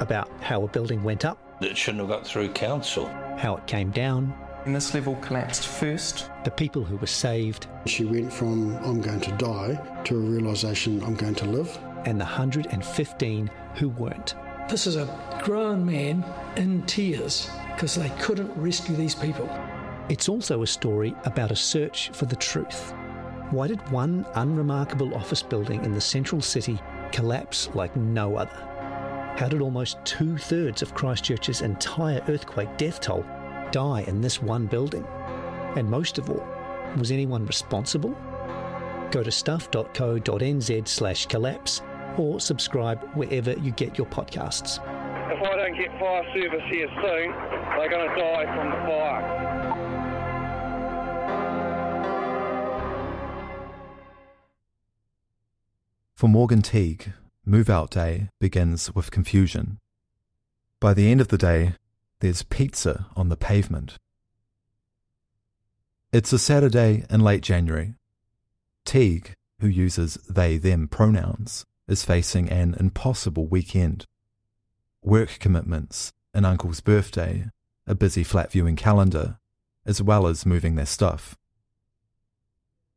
About 0.00 0.30
how 0.40 0.62
a 0.62 0.68
building 0.68 1.02
went 1.02 1.26
up, 1.26 1.38
It 1.60 1.76
shouldn't 1.76 2.00
have 2.00 2.08
got 2.08 2.26
through 2.26 2.52
council. 2.52 3.06
how 3.36 3.56
it 3.56 3.66
came 3.66 3.90
down, 3.90 4.32
And 4.66 4.74
this 4.74 4.92
level 4.94 5.14
collapsed 5.16 5.66
first. 5.68 6.28
the 6.44 6.50
people 6.50 6.82
who 6.84 6.96
were 6.96 7.06
saved, 7.06 7.66
She 7.86 8.04
went 8.04 8.32
from 8.32 8.76
I'm 8.84 9.00
going 9.00 9.20
to 9.20 9.30
die 9.32 9.78
to 10.04 10.16
a 10.16 10.18
realization 10.18 11.02
I'm 11.04 11.14
going 11.14 11.36
to 11.36 11.46
live. 11.46 11.78
and 12.04 12.20
the 12.20 12.24
115 12.24 13.50
who 13.74 13.88
weren't. 13.90 14.34
This 14.68 14.86
is 14.86 14.96
a 14.96 15.40
grown 15.44 15.84
man 15.86 16.24
in 16.56 16.82
tears 16.82 17.48
because 17.74 17.94
they 17.94 18.08
couldn't 18.20 18.50
rescue 18.56 18.96
these 18.96 19.14
people. 19.14 19.48
It's 20.08 20.28
also 20.28 20.62
a 20.62 20.66
story 20.66 21.14
about 21.24 21.50
a 21.52 21.56
search 21.56 22.10
for 22.10 22.26
the 22.26 22.36
truth. 22.36 22.92
Why 23.50 23.68
did 23.68 23.88
one 23.90 24.26
unremarkable 24.34 25.14
office 25.14 25.42
building 25.42 25.84
in 25.84 25.94
the 25.94 26.00
central 26.00 26.40
city 26.40 26.80
collapse 27.12 27.68
like 27.74 27.94
no 27.96 28.36
other? 28.36 28.56
How 29.38 29.48
did 29.48 29.60
almost 29.60 29.98
two 30.04 30.36
thirds 30.38 30.82
of 30.82 30.94
Christchurch's 30.94 31.62
entire 31.62 32.22
earthquake 32.28 32.76
death 32.76 33.00
toll 33.00 33.24
die 33.72 34.02
in 34.02 34.20
this 34.20 34.42
one 34.42 34.66
building? 34.66 35.06
And 35.76 35.88
most 35.90 36.18
of 36.18 36.30
all, 36.30 36.46
was 36.96 37.10
anyone 37.10 37.46
responsible? 37.46 38.16
Go 39.10 39.22
to 39.22 39.30
stuff.co.nz 39.30 40.88
slash 40.88 41.26
collapse 41.26 41.82
or 42.16 42.40
subscribe 42.40 43.08
wherever 43.14 43.52
you 43.52 43.72
get 43.72 43.98
your 43.98 44.06
podcasts. 44.06 44.78
If 45.30 45.42
I 45.42 45.56
don't 45.56 45.76
get 45.76 45.90
fire 45.98 46.24
service 46.34 46.62
here 46.70 46.88
soon, 47.02 47.32
they're 47.76 47.90
going 47.90 48.08
to 48.08 48.16
die 48.16 48.46
from 48.54 48.70
the 48.70 48.76
fire. 48.86 49.46
For 56.16 56.28
Morgan 56.28 56.62
Teague, 56.62 57.12
move 57.44 57.68
out 57.68 57.90
day 57.90 58.30
begins 58.40 58.94
with 58.94 59.10
confusion. 59.10 59.78
By 60.80 60.94
the 60.94 61.10
end 61.10 61.20
of 61.20 61.28
the 61.28 61.36
day, 61.36 61.74
there's 62.20 62.42
pizza 62.42 63.06
on 63.14 63.28
the 63.28 63.36
pavement. 63.36 63.98
It's 66.12 66.32
a 66.32 66.38
Saturday 66.38 67.04
in 67.10 67.20
late 67.20 67.42
January. 67.42 67.94
Teague, 68.84 69.34
who 69.60 69.66
uses 69.66 70.14
they 70.28 70.56
them 70.56 70.88
pronouns, 70.88 71.64
is 71.88 72.04
facing 72.04 72.48
an 72.48 72.74
impossible 72.78 73.46
weekend. 73.46 74.06
Work 75.02 75.38
commitments, 75.38 76.12
an 76.32 76.44
uncle's 76.44 76.80
birthday, 76.80 77.50
a 77.86 77.94
busy 77.94 78.24
flat 78.24 78.50
viewing 78.50 78.76
calendar, 78.76 79.38
as 79.84 80.02
well 80.02 80.26
as 80.26 80.46
moving 80.46 80.74
their 80.74 80.86
stuff. 80.86 81.36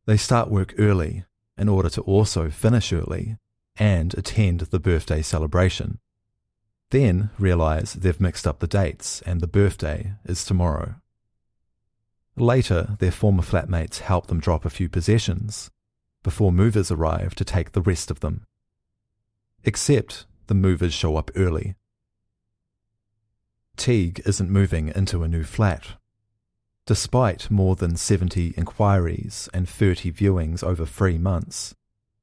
They 0.06 0.18
start 0.18 0.50
work 0.50 0.74
early 0.78 1.26
in 1.58 1.70
order 1.70 1.90
to 1.90 2.02
also 2.02 2.50
finish 2.50 2.94
early 2.94 3.38
and 3.78 4.18
attend 4.18 4.62
the 4.62 4.80
birthday 4.80 5.22
celebration. 5.22 6.00
Then 6.92 7.30
realize 7.38 7.94
they've 7.94 8.20
mixed 8.20 8.48
up 8.48 8.60
the 8.60 8.68
dates 8.68 9.22
and 9.24 9.42
the 9.42 9.48
birthday 9.48 10.14
is 10.26 10.44
tomorrow. 10.44 10.96
Later, 12.36 12.96
their 13.00 13.12
former 13.12 13.44
flatmates 13.44 14.00
help 14.00 14.28
them 14.28 14.40
drop 14.40 14.66
a 14.66 14.70
few 14.70 14.90
possessions 14.90 15.70
before 16.24 16.52
movers 16.52 16.90
arrive 16.90 17.36
to 17.36 17.46
take 17.46 17.72
the 17.72 17.82
rest 17.82 18.10
of 18.10 18.22
them. 18.22 18.46
Except 19.64 20.26
the 20.48 20.56
movers 20.56 20.94
show 20.94 21.16
up 21.18 21.32
early. 21.36 21.76
Teague 23.78 24.22
isn't 24.26 24.50
moving 24.50 24.90
into 24.90 25.24
a 25.24 25.28
new 25.28 25.44
flat. 25.44 25.96
Despite 26.86 27.52
more 27.52 27.76
than 27.76 27.96
70 27.96 28.56
inquiries 28.58 29.48
and 29.54 29.70
30 29.70 30.12
viewings 30.12 30.64
over 30.64 30.86
three 30.86 31.18
months, 31.18 31.76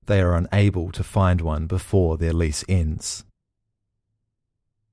they 0.06 0.20
are 0.20 0.34
unable 0.34 0.90
to 0.92 1.04
find 1.04 1.40
one 1.40 1.66
before 1.66 2.16
their 2.16 2.32
lease 2.32 2.64
ends. 2.68 3.24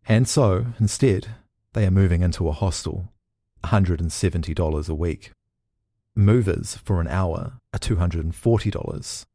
And 0.08 0.28
so, 0.28 0.68
instead, 0.80 1.28
they 1.74 1.86
are 1.86 1.92
moving 1.92 2.22
into 2.22 2.48
a 2.48 2.52
hostel, 2.52 3.12
$170 3.64 4.90
a 4.90 4.96
week. 4.96 5.32
Movers 6.16 6.76
for 6.84 7.02
an 7.02 7.08
hour 7.08 7.54
are 7.74 7.80
$240. 7.80 9.26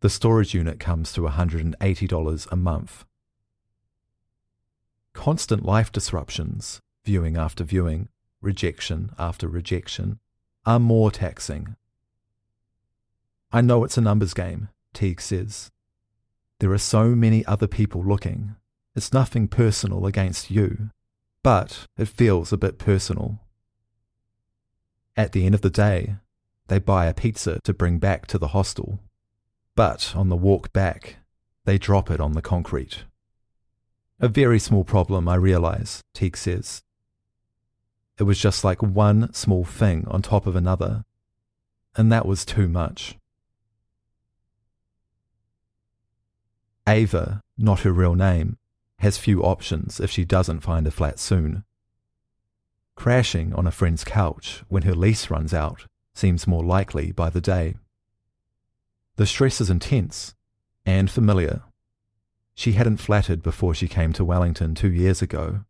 The 0.00 0.10
storage 0.10 0.54
unit 0.54 0.78
comes 0.78 1.12
to 1.12 1.22
$180 1.22 2.52
a 2.52 2.56
month. 2.56 3.04
Constant 5.14 5.64
life 5.64 5.90
disruptions, 5.92 6.80
viewing 7.04 7.36
after 7.36 7.64
viewing, 7.64 8.08
rejection 8.40 9.10
after 9.18 9.48
rejection, 9.48 10.18
are 10.64 10.78
more 10.78 11.10
taxing. 11.10 11.76
I 13.52 13.60
know 13.60 13.84
it's 13.84 13.98
a 13.98 14.00
numbers 14.00 14.34
game, 14.34 14.68
Teague 14.94 15.20
says. 15.20 15.70
There 16.58 16.72
are 16.72 16.78
so 16.78 17.08
many 17.08 17.44
other 17.46 17.66
people 17.66 18.02
looking. 18.02 18.56
It's 18.94 19.12
nothing 19.12 19.48
personal 19.48 20.06
against 20.06 20.50
you, 20.50 20.90
but 21.42 21.86
it 21.96 22.08
feels 22.08 22.52
a 22.52 22.58
bit 22.58 22.78
personal. 22.78 23.40
At 25.16 25.32
the 25.32 25.46
end 25.46 25.54
of 25.54 25.62
the 25.62 25.70
day, 25.70 26.16
they 26.68 26.78
buy 26.78 27.06
a 27.06 27.14
pizza 27.14 27.58
to 27.64 27.72
bring 27.72 27.98
back 27.98 28.26
to 28.28 28.38
the 28.38 28.48
hostel, 28.48 29.00
but 29.74 30.14
on 30.14 30.28
the 30.28 30.36
walk 30.36 30.72
back, 30.72 31.16
they 31.64 31.78
drop 31.78 32.10
it 32.10 32.20
on 32.20 32.32
the 32.32 32.42
concrete. 32.42 33.04
A 34.20 34.28
very 34.28 34.58
small 34.58 34.84
problem, 34.84 35.28
I 35.28 35.34
realize, 35.36 36.02
Teague 36.14 36.36
says. 36.36 36.82
It 38.18 38.24
was 38.24 38.38
just 38.38 38.62
like 38.62 38.82
one 38.82 39.32
small 39.32 39.64
thing 39.64 40.06
on 40.08 40.22
top 40.22 40.46
of 40.46 40.54
another, 40.54 41.04
and 41.96 42.12
that 42.12 42.26
was 42.26 42.44
too 42.44 42.68
much. 42.68 43.16
Ava, 46.86 47.40
not 47.56 47.80
her 47.80 47.92
real 47.92 48.14
name, 48.14 48.58
has 49.02 49.18
few 49.18 49.42
options 49.42 49.98
if 49.98 50.12
she 50.12 50.24
doesn't 50.24 50.60
find 50.60 50.86
a 50.86 50.90
flat 50.92 51.18
soon. 51.18 51.64
Crashing 52.94 53.52
on 53.52 53.66
a 53.66 53.72
friend's 53.72 54.04
couch 54.04 54.62
when 54.68 54.84
her 54.84 54.94
lease 54.94 55.28
runs 55.28 55.52
out 55.52 55.86
seems 56.14 56.46
more 56.46 56.62
likely 56.62 57.10
by 57.10 57.28
the 57.28 57.40
day. 57.40 57.74
The 59.16 59.26
stress 59.26 59.60
is 59.60 59.70
intense 59.70 60.34
and 60.86 61.10
familiar. 61.10 61.62
She 62.54 62.72
hadn't 62.72 62.98
flattered 62.98 63.42
before 63.42 63.74
she 63.74 63.88
came 63.88 64.12
to 64.12 64.24
Wellington 64.24 64.76
two 64.76 64.92
years 64.92 65.20
ago, 65.20 65.64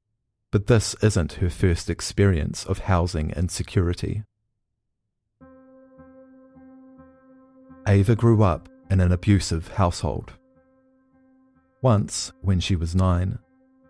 but 0.51 0.67
this 0.67 0.95
isn't 1.03 1.35
her 1.35 1.49
first 1.49 1.89
experience 1.89 2.67
of 2.67 2.81
housing 2.81 3.31
insecurity. 3.31 4.25
Ava 7.89 8.15
grew 8.15 8.43
up 8.43 8.69
in 8.91 9.01
an 9.01 9.11
abusive 9.11 9.69
household. 9.69 10.35
Once, 11.83 12.31
when 12.43 12.61
she 12.61 12.77
was 12.77 12.95
nine, 12.95 13.37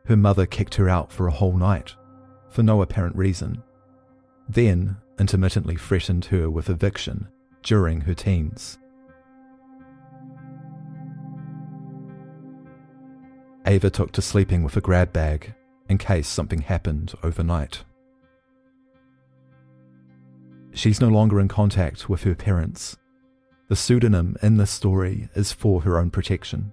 her 0.07 0.17
mother 0.17 0.47
kicked 0.47 0.77
her 0.77 0.89
out 0.89 1.13
for 1.13 1.27
a 1.27 1.33
whole 1.33 1.57
night, 1.57 1.95
for 2.49 2.63
no 2.63 2.81
apparent 2.81 3.15
reason, 3.15 3.63
then 4.49 4.97
intermittently 5.19 5.77
threatened 5.77 6.25
her 6.25 6.51
with 6.51 6.71
eviction 6.71 7.29
during 7.63 8.01
her 8.01 8.15
teens. 8.15 8.79
Ava 13.67 13.91
took 13.91 14.11
to 14.13 14.23
sleeping 14.23 14.63
with 14.63 14.77
a 14.77 14.81
grab 14.81 15.13
bag 15.13 15.55
in 15.89 15.99
case 15.99 16.27
something 16.27 16.63
happened 16.63 17.13
overnight. 17.23 17.85
She's 20.73 21.01
no 21.01 21.09
longer 21.09 21.39
in 21.39 21.49
contact 21.49 22.09
with 22.09 22.23
her 22.23 22.35
parents. 22.35 22.97
The 23.69 23.77
pseudonym 23.77 24.37
in 24.43 24.57
this 24.57 24.71
story 24.71 25.29
is 25.35 25.53
for 25.53 25.83
her 25.83 25.99
own 25.99 26.11
protection. 26.11 26.73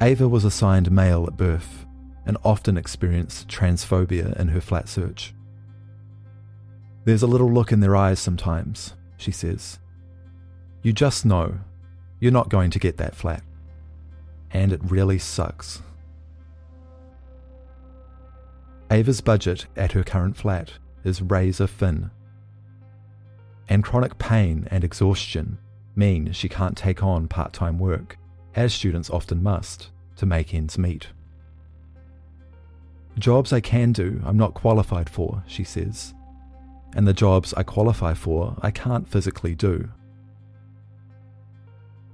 Ava 0.00 0.28
was 0.28 0.44
assigned 0.44 0.90
male 0.90 1.24
at 1.26 1.36
birth 1.36 1.86
and 2.26 2.36
often 2.44 2.76
experienced 2.76 3.48
transphobia 3.48 4.38
in 4.38 4.48
her 4.48 4.60
flat 4.60 4.88
search. 4.88 5.32
There's 7.04 7.22
a 7.22 7.26
little 7.26 7.50
look 7.50 7.72
in 7.72 7.80
their 7.80 7.96
eyes 7.96 8.18
sometimes, 8.18 8.94
she 9.16 9.30
says. 9.30 9.78
You 10.82 10.92
just 10.92 11.24
know 11.24 11.58
you're 12.20 12.32
not 12.32 12.48
going 12.48 12.70
to 12.72 12.78
get 12.78 12.96
that 12.98 13.14
flat. 13.14 13.42
And 14.50 14.72
it 14.72 14.80
really 14.84 15.18
sucks. 15.18 15.82
Ava's 18.90 19.20
budget 19.20 19.66
at 19.76 19.92
her 19.92 20.04
current 20.04 20.36
flat 20.36 20.72
is 21.04 21.22
razor 21.22 21.66
thin. 21.66 22.10
And 23.68 23.82
chronic 23.82 24.18
pain 24.18 24.68
and 24.70 24.84
exhaustion 24.84 25.58
mean 25.94 26.32
she 26.32 26.48
can't 26.48 26.76
take 26.76 27.02
on 27.02 27.28
part 27.28 27.52
time 27.52 27.78
work, 27.78 28.16
as 28.56 28.72
students 28.72 29.10
often 29.10 29.42
must, 29.42 29.90
to 30.16 30.26
make 30.26 30.54
ends 30.54 30.78
meet. 30.78 31.08
Jobs 33.18 33.52
I 33.52 33.60
can 33.60 33.92
do, 33.92 34.20
I'm 34.24 34.36
not 34.36 34.54
qualified 34.54 35.08
for, 35.08 35.44
she 35.46 35.62
says. 35.62 36.14
And 36.94 37.06
the 37.06 37.12
jobs 37.12 37.52
I 37.54 37.62
qualify 37.62 38.14
for, 38.14 38.56
I 38.62 38.70
can't 38.70 39.06
physically 39.06 39.54
do. 39.54 39.90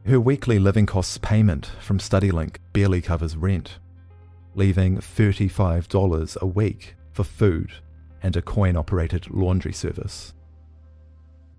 Her 0.05 0.21
weekly 0.21 0.59
living 0.59 0.87
costs 0.87 1.17
payment 1.19 1.71
from 1.81 1.99
StudyLink 1.99 2.57
barely 2.73 3.01
covers 3.01 3.37
rent, 3.37 3.79
leaving 4.57 4.99
$35 4.99 6.37
a 6.39 6.47
week 6.47 6.97
for 7.13 7.23
food 7.23 7.73
and 8.23 8.37
a 8.37 8.43
coin 8.43 8.77
operated 8.77 9.31
laundry 9.31 9.73
service. 9.73 10.35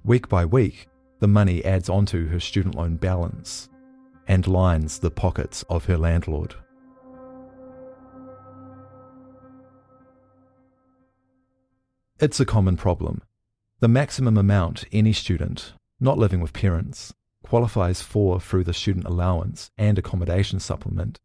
Week 0.03 0.27
by 0.27 0.43
week, 0.43 0.87
the 1.19 1.27
money 1.27 1.63
adds 1.63 1.87
onto 1.87 2.27
her 2.27 2.39
student 2.39 2.75
loan 2.75 2.97
balance 2.97 3.69
and 4.27 4.47
lines 4.47 4.99
the 4.99 5.11
pockets 5.11 5.63
of 5.69 5.85
her 5.85 5.97
landlord. 5.97 6.55
It's 12.19 12.39
a 12.39 12.45
common 12.45 12.77
problem. 12.77 13.21
The 13.79 13.87
maximum 13.89 14.37
amount 14.37 14.85
any 14.93 15.11
student, 15.11 15.73
not 15.99 16.17
living 16.17 16.39
with 16.39 16.53
parents, 16.53 17.13
qualifies 17.43 18.01
for 18.01 18.39
through 18.39 18.63
the 18.63 18.73
student 18.73 19.05
allowance 19.05 19.71
and 19.77 19.99
accommodation 19.99 20.59
supplement 20.59 21.19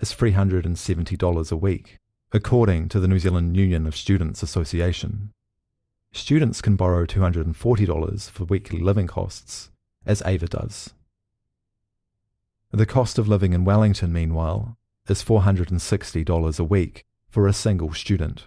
is 0.00 0.14
$370 0.14 1.52
a 1.52 1.56
week, 1.56 1.98
according 2.32 2.88
to 2.88 2.98
the 2.98 3.08
New 3.08 3.18
Zealand 3.18 3.56
Union 3.56 3.86
of 3.86 3.94
Students 3.94 4.42
Association. 4.42 5.30
Students 6.12 6.62
can 6.62 6.74
borrow 6.74 7.04
$240 7.04 8.30
for 8.30 8.44
weekly 8.44 8.80
living 8.80 9.06
costs, 9.06 9.70
as 10.06 10.22
Ava 10.24 10.46
does. 10.46 10.94
The 12.72 12.86
cost 12.86 13.18
of 13.18 13.26
living 13.26 13.52
in 13.52 13.64
Wellington, 13.64 14.12
meanwhile, 14.12 14.76
is 15.08 15.24
$460 15.24 16.60
a 16.60 16.64
week 16.64 17.04
for 17.28 17.48
a 17.48 17.52
single 17.52 17.92
student. 17.92 18.46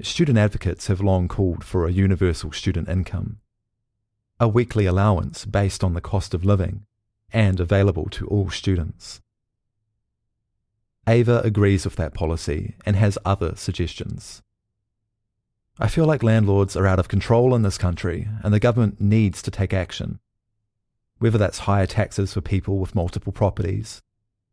Student 0.00 0.38
advocates 0.38 0.86
have 0.86 1.02
long 1.02 1.28
called 1.28 1.62
for 1.62 1.86
a 1.86 1.92
universal 1.92 2.52
student 2.52 2.88
income, 2.88 3.40
a 4.40 4.48
weekly 4.48 4.86
allowance 4.86 5.44
based 5.44 5.84
on 5.84 5.92
the 5.92 6.00
cost 6.00 6.32
of 6.32 6.42
living 6.42 6.86
and 7.32 7.60
available 7.60 8.08
to 8.10 8.26
all 8.28 8.48
students. 8.48 9.20
Ava 11.06 11.42
agrees 11.44 11.84
with 11.84 11.96
that 11.96 12.14
policy 12.14 12.76
and 12.86 12.96
has 12.96 13.18
other 13.26 13.56
suggestions. 13.56 14.40
I 15.78 15.88
feel 15.88 16.06
like 16.06 16.22
landlords 16.22 16.76
are 16.76 16.86
out 16.86 16.98
of 16.98 17.08
control 17.08 17.54
in 17.54 17.60
this 17.60 17.76
country 17.76 18.26
and 18.42 18.54
the 18.54 18.60
government 18.60 19.02
needs 19.02 19.42
to 19.42 19.50
take 19.50 19.74
action. 19.74 20.18
Whether 21.18 21.38
that's 21.38 21.60
higher 21.60 21.86
taxes 21.86 22.34
for 22.34 22.40
people 22.40 22.78
with 22.78 22.94
multiple 22.94 23.32
properties, 23.32 24.02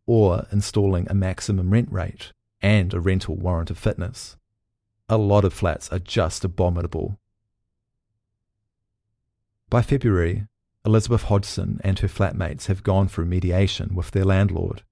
or 0.05 0.45
installing 0.51 1.07
a 1.09 1.13
maximum 1.13 1.71
rent 1.71 1.91
rate 1.91 2.31
and 2.61 2.93
a 2.93 2.99
rental 2.99 3.35
warrant 3.35 3.71
of 3.71 3.77
fitness. 3.77 4.37
A 5.09 5.17
lot 5.17 5.43
of 5.43 5.53
flats 5.53 5.91
are 5.91 5.99
just 5.99 6.45
abominable 6.45 7.19
by 9.71 9.81
February, 9.81 10.47
Elizabeth 10.85 11.23
Hodgson 11.23 11.79
and 11.81 11.97
her 11.99 12.09
flatmates 12.09 12.65
have 12.65 12.83
gone 12.83 13.07
through 13.07 13.23
mediation 13.23 13.95
with 13.95 14.11
their 14.11 14.25
landlord, 14.25 14.83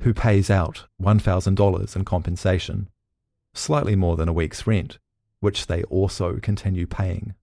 who 0.00 0.12
pays 0.12 0.50
out 0.50 0.84
$1,000 1.02 1.96
in 1.96 2.04
compensation, 2.04 2.90
slightly 3.54 3.96
more 3.96 4.18
than 4.18 4.28
a 4.28 4.32
week's 4.34 4.66
rent, 4.66 4.98
which 5.40 5.68
they 5.68 5.84
also 5.84 6.36
continue 6.36 6.86
paying. 6.86 7.34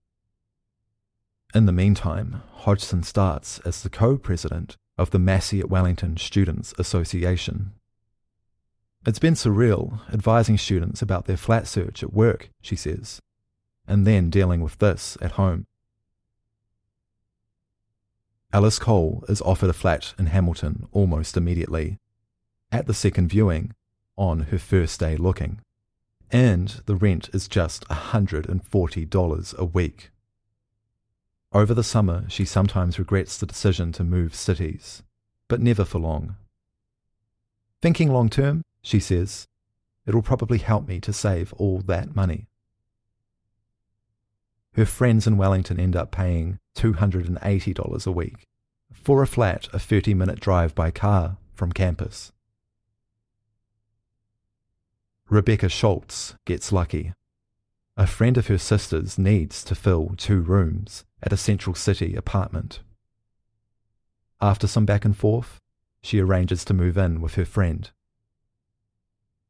In 1.54 1.64
the 1.64 1.72
meantime, 1.72 2.42
Hodgson 2.52 3.02
starts 3.02 3.58
as 3.60 3.82
the 3.82 3.88
co 3.88 4.18
president 4.18 4.76
of 4.98 5.10
the 5.10 5.18
Massey 5.18 5.60
at 5.60 5.70
Wellington 5.70 6.18
Students 6.18 6.74
Association. 6.78 7.72
It's 9.06 9.18
been 9.18 9.32
surreal 9.32 10.00
advising 10.12 10.58
students 10.58 11.00
about 11.00 11.24
their 11.24 11.38
flat 11.38 11.66
search 11.66 12.02
at 12.02 12.12
work, 12.12 12.50
she 12.60 12.76
says, 12.76 13.22
and 13.86 14.06
then 14.06 14.28
dealing 14.28 14.60
with 14.60 14.76
this 14.78 15.16
at 15.22 15.32
home. 15.32 15.64
Alice 18.52 18.78
Cole 18.78 19.24
is 19.26 19.40
offered 19.40 19.70
a 19.70 19.74
flat 19.74 20.12
in 20.18 20.26
Hamilton 20.26 20.86
almost 20.92 21.36
immediately, 21.36 21.96
at 22.70 22.86
the 22.86 22.94
second 22.94 23.28
viewing, 23.28 23.72
on 24.16 24.40
her 24.50 24.58
first 24.58 25.00
day 25.00 25.16
looking. 25.16 25.60
And 26.30 26.68
the 26.84 26.96
rent 26.96 27.30
is 27.32 27.48
just 27.48 27.88
$140 27.88 29.54
a 29.58 29.64
week. 29.64 30.10
Over 31.52 31.72
the 31.72 31.82
summer, 31.82 32.26
she 32.28 32.44
sometimes 32.44 32.98
regrets 32.98 33.38
the 33.38 33.46
decision 33.46 33.90
to 33.92 34.04
move 34.04 34.34
cities, 34.34 35.02
but 35.48 35.60
never 35.60 35.84
for 35.84 35.98
long. 35.98 36.36
Thinking 37.80 38.12
long 38.12 38.28
term, 38.28 38.62
she 38.82 39.00
says, 39.00 39.46
it'll 40.06 40.20
probably 40.20 40.58
help 40.58 40.86
me 40.86 41.00
to 41.00 41.12
save 41.12 41.54
all 41.54 41.80
that 41.80 42.14
money. 42.14 42.48
Her 44.74 44.84
friends 44.84 45.26
in 45.26 45.38
Wellington 45.38 45.80
end 45.80 45.96
up 45.96 46.10
paying 46.10 46.58
$280 46.76 48.06
a 48.06 48.12
week 48.12 48.46
for 48.92 49.22
a 49.22 49.26
flat 49.26 49.68
a 49.72 49.78
30 49.78 50.12
minute 50.14 50.40
drive 50.40 50.74
by 50.74 50.90
car 50.90 51.38
from 51.54 51.72
campus. 51.72 52.30
Rebecca 55.30 55.68
Schultz 55.68 56.34
gets 56.44 56.72
lucky. 56.72 57.14
A 57.96 58.06
friend 58.06 58.36
of 58.36 58.46
her 58.48 58.58
sister's 58.58 59.18
needs 59.18 59.64
to 59.64 59.74
fill 59.74 60.14
two 60.16 60.40
rooms 60.42 61.04
at 61.22 61.32
a 61.32 61.36
central 61.36 61.74
city 61.74 62.14
apartment. 62.14 62.80
After 64.40 64.66
some 64.66 64.86
back 64.86 65.04
and 65.04 65.16
forth, 65.16 65.58
she 66.02 66.20
arranges 66.20 66.64
to 66.64 66.74
move 66.74 66.96
in 66.96 67.20
with 67.20 67.34
her 67.34 67.44
friend. 67.44 67.90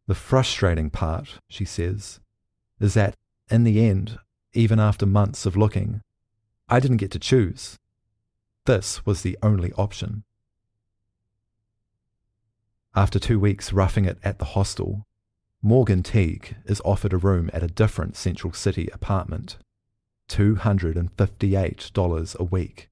The 0.07 0.15
frustrating 0.15 0.89
part, 0.89 1.39
she 1.49 1.65
says, 1.65 2.21
is 2.81 2.95
that 2.95 3.15
in 3.51 3.65
the 3.65 3.85
end, 3.85 4.19
even 4.55 4.81
after 4.81 5.05
months 5.05 5.45
of 5.45 5.57
looking, 5.57 6.01
I 6.69 6.81
didn't 6.81 6.97
get 6.97 7.11
to 7.13 7.19
choose. 7.19 7.79
This 8.65 9.05
was 9.05 9.23
the 9.23 9.39
only 9.43 9.73
option. 9.75 10.25
After 12.95 13.19
two 13.19 13.39
weeks 13.39 13.73
roughing 13.73 14.07
it 14.07 14.19
at 14.25 14.39
the 14.39 14.47
hostel, 14.47 15.07
Morgan 15.63 16.03
Teague 16.03 16.57
is 16.65 16.81
offered 16.85 17.13
a 17.13 17.19
room 17.19 17.51
at 17.53 17.63
a 17.63 17.69
different 17.69 18.17
Central 18.17 18.53
City 18.53 18.89
apartment, 18.93 19.59
$258 20.29 22.37
a 22.37 22.45
week. 22.45 22.89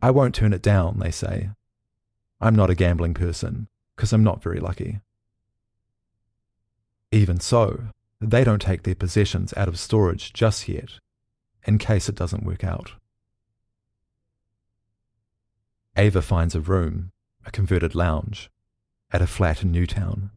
I 0.00 0.10
won't 0.10 0.34
turn 0.34 0.52
it 0.52 0.62
down, 0.62 0.98
they 0.98 1.10
say. 1.10 1.50
I'm 2.40 2.54
not 2.54 2.70
a 2.70 2.74
gambling 2.74 3.14
person, 3.14 3.68
because 3.96 4.12
I'm 4.12 4.22
not 4.22 4.42
very 4.42 4.60
lucky. 4.60 5.00
Even 7.10 7.40
so, 7.40 7.88
they 8.20 8.44
don't 8.44 8.62
take 8.62 8.82
their 8.82 8.94
possessions 8.94 9.54
out 9.56 9.68
of 9.68 9.78
storage 9.78 10.32
just 10.32 10.68
yet, 10.68 10.92
in 11.64 11.78
case 11.78 12.08
it 12.08 12.14
doesn't 12.14 12.44
work 12.44 12.62
out. 12.62 12.92
Ava 15.96 16.22
finds 16.22 16.54
a 16.54 16.60
room, 16.60 17.10
a 17.44 17.50
converted 17.50 17.94
lounge, 17.94 18.50
at 19.10 19.22
a 19.22 19.26
flat 19.26 19.62
in 19.62 19.72
Newtown, 19.72 20.30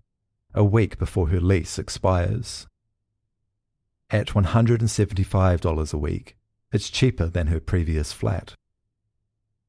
a 0.53 0.63
week 0.63 0.97
before 0.97 1.29
her 1.29 1.39
lease 1.39 1.77
expires. 1.77 2.67
At 4.11 4.27
$175 4.27 5.93
a 5.93 5.97
week, 5.97 6.35
it's 6.73 6.89
cheaper 6.89 7.27
than 7.27 7.47
her 7.47 7.61
previous 7.61 8.11
flat. 8.11 8.55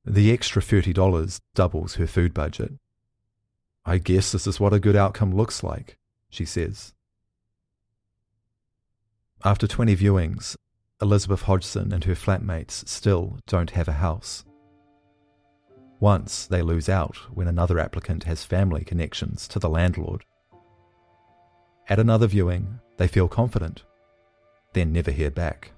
The 0.05 0.33
extra 0.33 0.61
$30 0.61 1.39
doubles 1.55 1.95
her 1.95 2.09
food 2.09 2.35
budget. 2.35 2.73
I 3.87 3.99
guess 3.99 4.33
this 4.33 4.49
is 4.49 4.59
what 4.59 4.73
a 4.73 4.81
good 4.81 4.97
outcome 4.97 5.33
looks 5.33 5.63
like, 5.63 5.97
she 6.29 6.45
says. 6.45 6.93
After 9.45 9.69
20 9.69 9.95
viewings, 9.95 10.57
Elizabeth 11.01 11.43
Hodgson 11.43 11.93
and 11.93 12.03
her 12.03 12.15
flatmates 12.17 12.89
still 12.89 13.39
don't 13.47 13.71
have 13.71 13.87
a 13.87 13.93
house. 13.93 14.45
Once 16.01 16.47
they 16.47 16.63
lose 16.63 16.89
out 16.89 17.17
when 17.33 17.47
another 17.47 17.79
applicant 17.79 18.25
has 18.25 18.45
family 18.45 18.83
connections 18.83 19.47
to 19.47 19.61
the 19.61 19.71
landlord. 19.71 20.25
At 21.89 22.01
another 22.01 22.27
viewing, 22.27 22.81
they 22.97 23.07
feel 23.07 23.29
confident, 23.29 23.85
then 24.73 24.93
never 24.93 25.11
hear 25.11 25.31
back. 25.31 25.73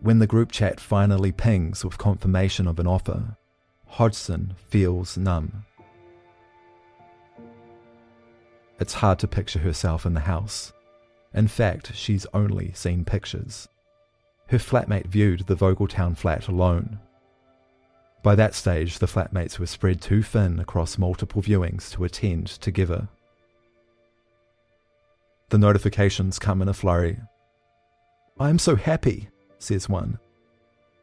When 0.00 0.18
the 0.18 0.26
group 0.26 0.52
chat 0.52 0.80
finally 0.80 1.32
pings 1.32 1.84
with 1.84 1.96
confirmation 1.96 2.66
of 2.66 2.78
an 2.78 2.86
offer, 2.86 3.36
Hodgson 3.86 4.54
feels 4.68 5.16
numb. 5.16 5.64
It's 8.78 8.94
hard 8.94 9.18
to 9.20 9.28
picture 9.28 9.60
herself 9.60 10.04
in 10.04 10.14
the 10.14 10.20
house. 10.20 10.72
In 11.32 11.48
fact, 11.48 11.94
she's 11.94 12.26
only 12.34 12.72
seen 12.74 13.04
pictures. 13.04 13.68
Her 14.48 14.58
flatmate 14.58 15.06
viewed 15.06 15.46
the 15.46 15.56
Vogeltown 15.56 16.16
flat 16.16 16.48
alone. 16.48 16.98
By 18.22 18.34
that 18.34 18.54
stage, 18.54 18.98
the 18.98 19.06
flatmates 19.06 19.58
were 19.58 19.66
spread 19.66 20.00
too 20.00 20.22
thin 20.22 20.60
across 20.60 20.98
multiple 20.98 21.40
viewings 21.40 21.90
to 21.92 22.04
attend 22.04 22.48
together. 22.48 23.08
The 25.50 25.58
notifications 25.58 26.38
come 26.38 26.62
in 26.62 26.68
a 26.68 26.74
flurry. 26.74 27.18
I'm 28.38 28.58
so 28.58 28.76
happy, 28.76 29.28
says 29.58 29.88
one. 29.88 30.18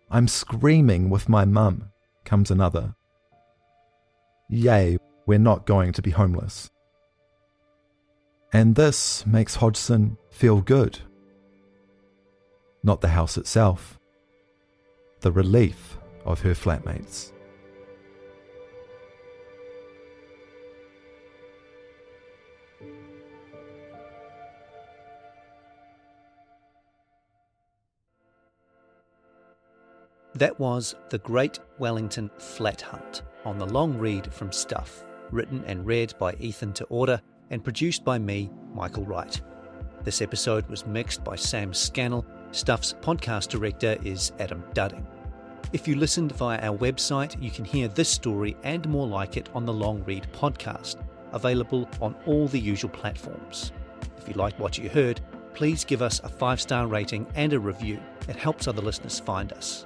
I'm 0.09 0.27
screaming 0.27 1.09
with 1.09 1.29
my 1.29 1.45
mum, 1.45 1.91
comes 2.25 2.51
another. 2.51 2.95
Yay, 4.49 4.97
we're 5.25 5.39
not 5.39 5.65
going 5.65 5.93
to 5.93 6.01
be 6.01 6.11
homeless. 6.11 6.69
And 8.51 8.75
this 8.75 9.25
makes 9.25 9.55
Hodgson 9.55 10.17
feel 10.29 10.59
good. 10.59 10.99
Not 12.83 12.99
the 12.99 13.09
house 13.09 13.37
itself, 13.37 13.97
the 15.21 15.31
relief 15.31 15.97
of 16.25 16.41
her 16.41 16.53
flatmates. 16.53 17.31
That 30.41 30.59
was 30.59 30.95
The 31.09 31.19
Great 31.19 31.59
Wellington 31.77 32.31
Flat 32.39 32.81
Hunt 32.81 33.21
on 33.45 33.59
the 33.59 33.67
long 33.67 33.95
read 33.99 34.33
from 34.33 34.51
Stuff, 34.51 35.03
written 35.29 35.63
and 35.67 35.85
read 35.85 36.15
by 36.17 36.33
Ethan 36.39 36.73
Te 36.73 36.83
Ora 36.89 37.21
and 37.51 37.63
produced 37.63 38.03
by 38.03 38.17
me, 38.17 38.49
Michael 38.73 39.05
Wright. 39.05 39.39
This 40.03 40.19
episode 40.19 40.67
was 40.67 40.87
mixed 40.87 41.23
by 41.23 41.35
Sam 41.35 41.75
Scannell. 41.75 42.25
Stuff's 42.53 42.95
podcast 43.01 43.49
director 43.49 43.97
is 44.03 44.31
Adam 44.39 44.63
Dudding. 44.73 45.05
If 45.73 45.87
you 45.87 45.93
listened 45.95 46.31
via 46.31 46.57
our 46.57 46.75
website, 46.75 47.39
you 47.39 47.51
can 47.51 47.63
hear 47.63 47.87
this 47.87 48.09
story 48.09 48.57
and 48.63 48.89
more 48.89 49.05
like 49.05 49.37
it 49.37 49.47
on 49.53 49.67
the 49.67 49.73
Long 49.73 50.03
Read 50.05 50.25
podcast, 50.33 51.03
available 51.33 51.87
on 52.01 52.15
all 52.25 52.47
the 52.47 52.59
usual 52.59 52.89
platforms. 52.89 53.73
If 54.17 54.27
you 54.27 54.33
liked 54.33 54.59
what 54.59 54.79
you 54.79 54.89
heard, 54.89 55.21
please 55.53 55.85
give 55.85 56.01
us 56.01 56.19
a 56.23 56.29
five 56.29 56.59
star 56.59 56.87
rating 56.87 57.27
and 57.35 57.53
a 57.53 57.59
review. 57.59 57.99
It 58.27 58.37
helps 58.37 58.67
other 58.67 58.81
listeners 58.81 59.19
find 59.19 59.53
us. 59.53 59.85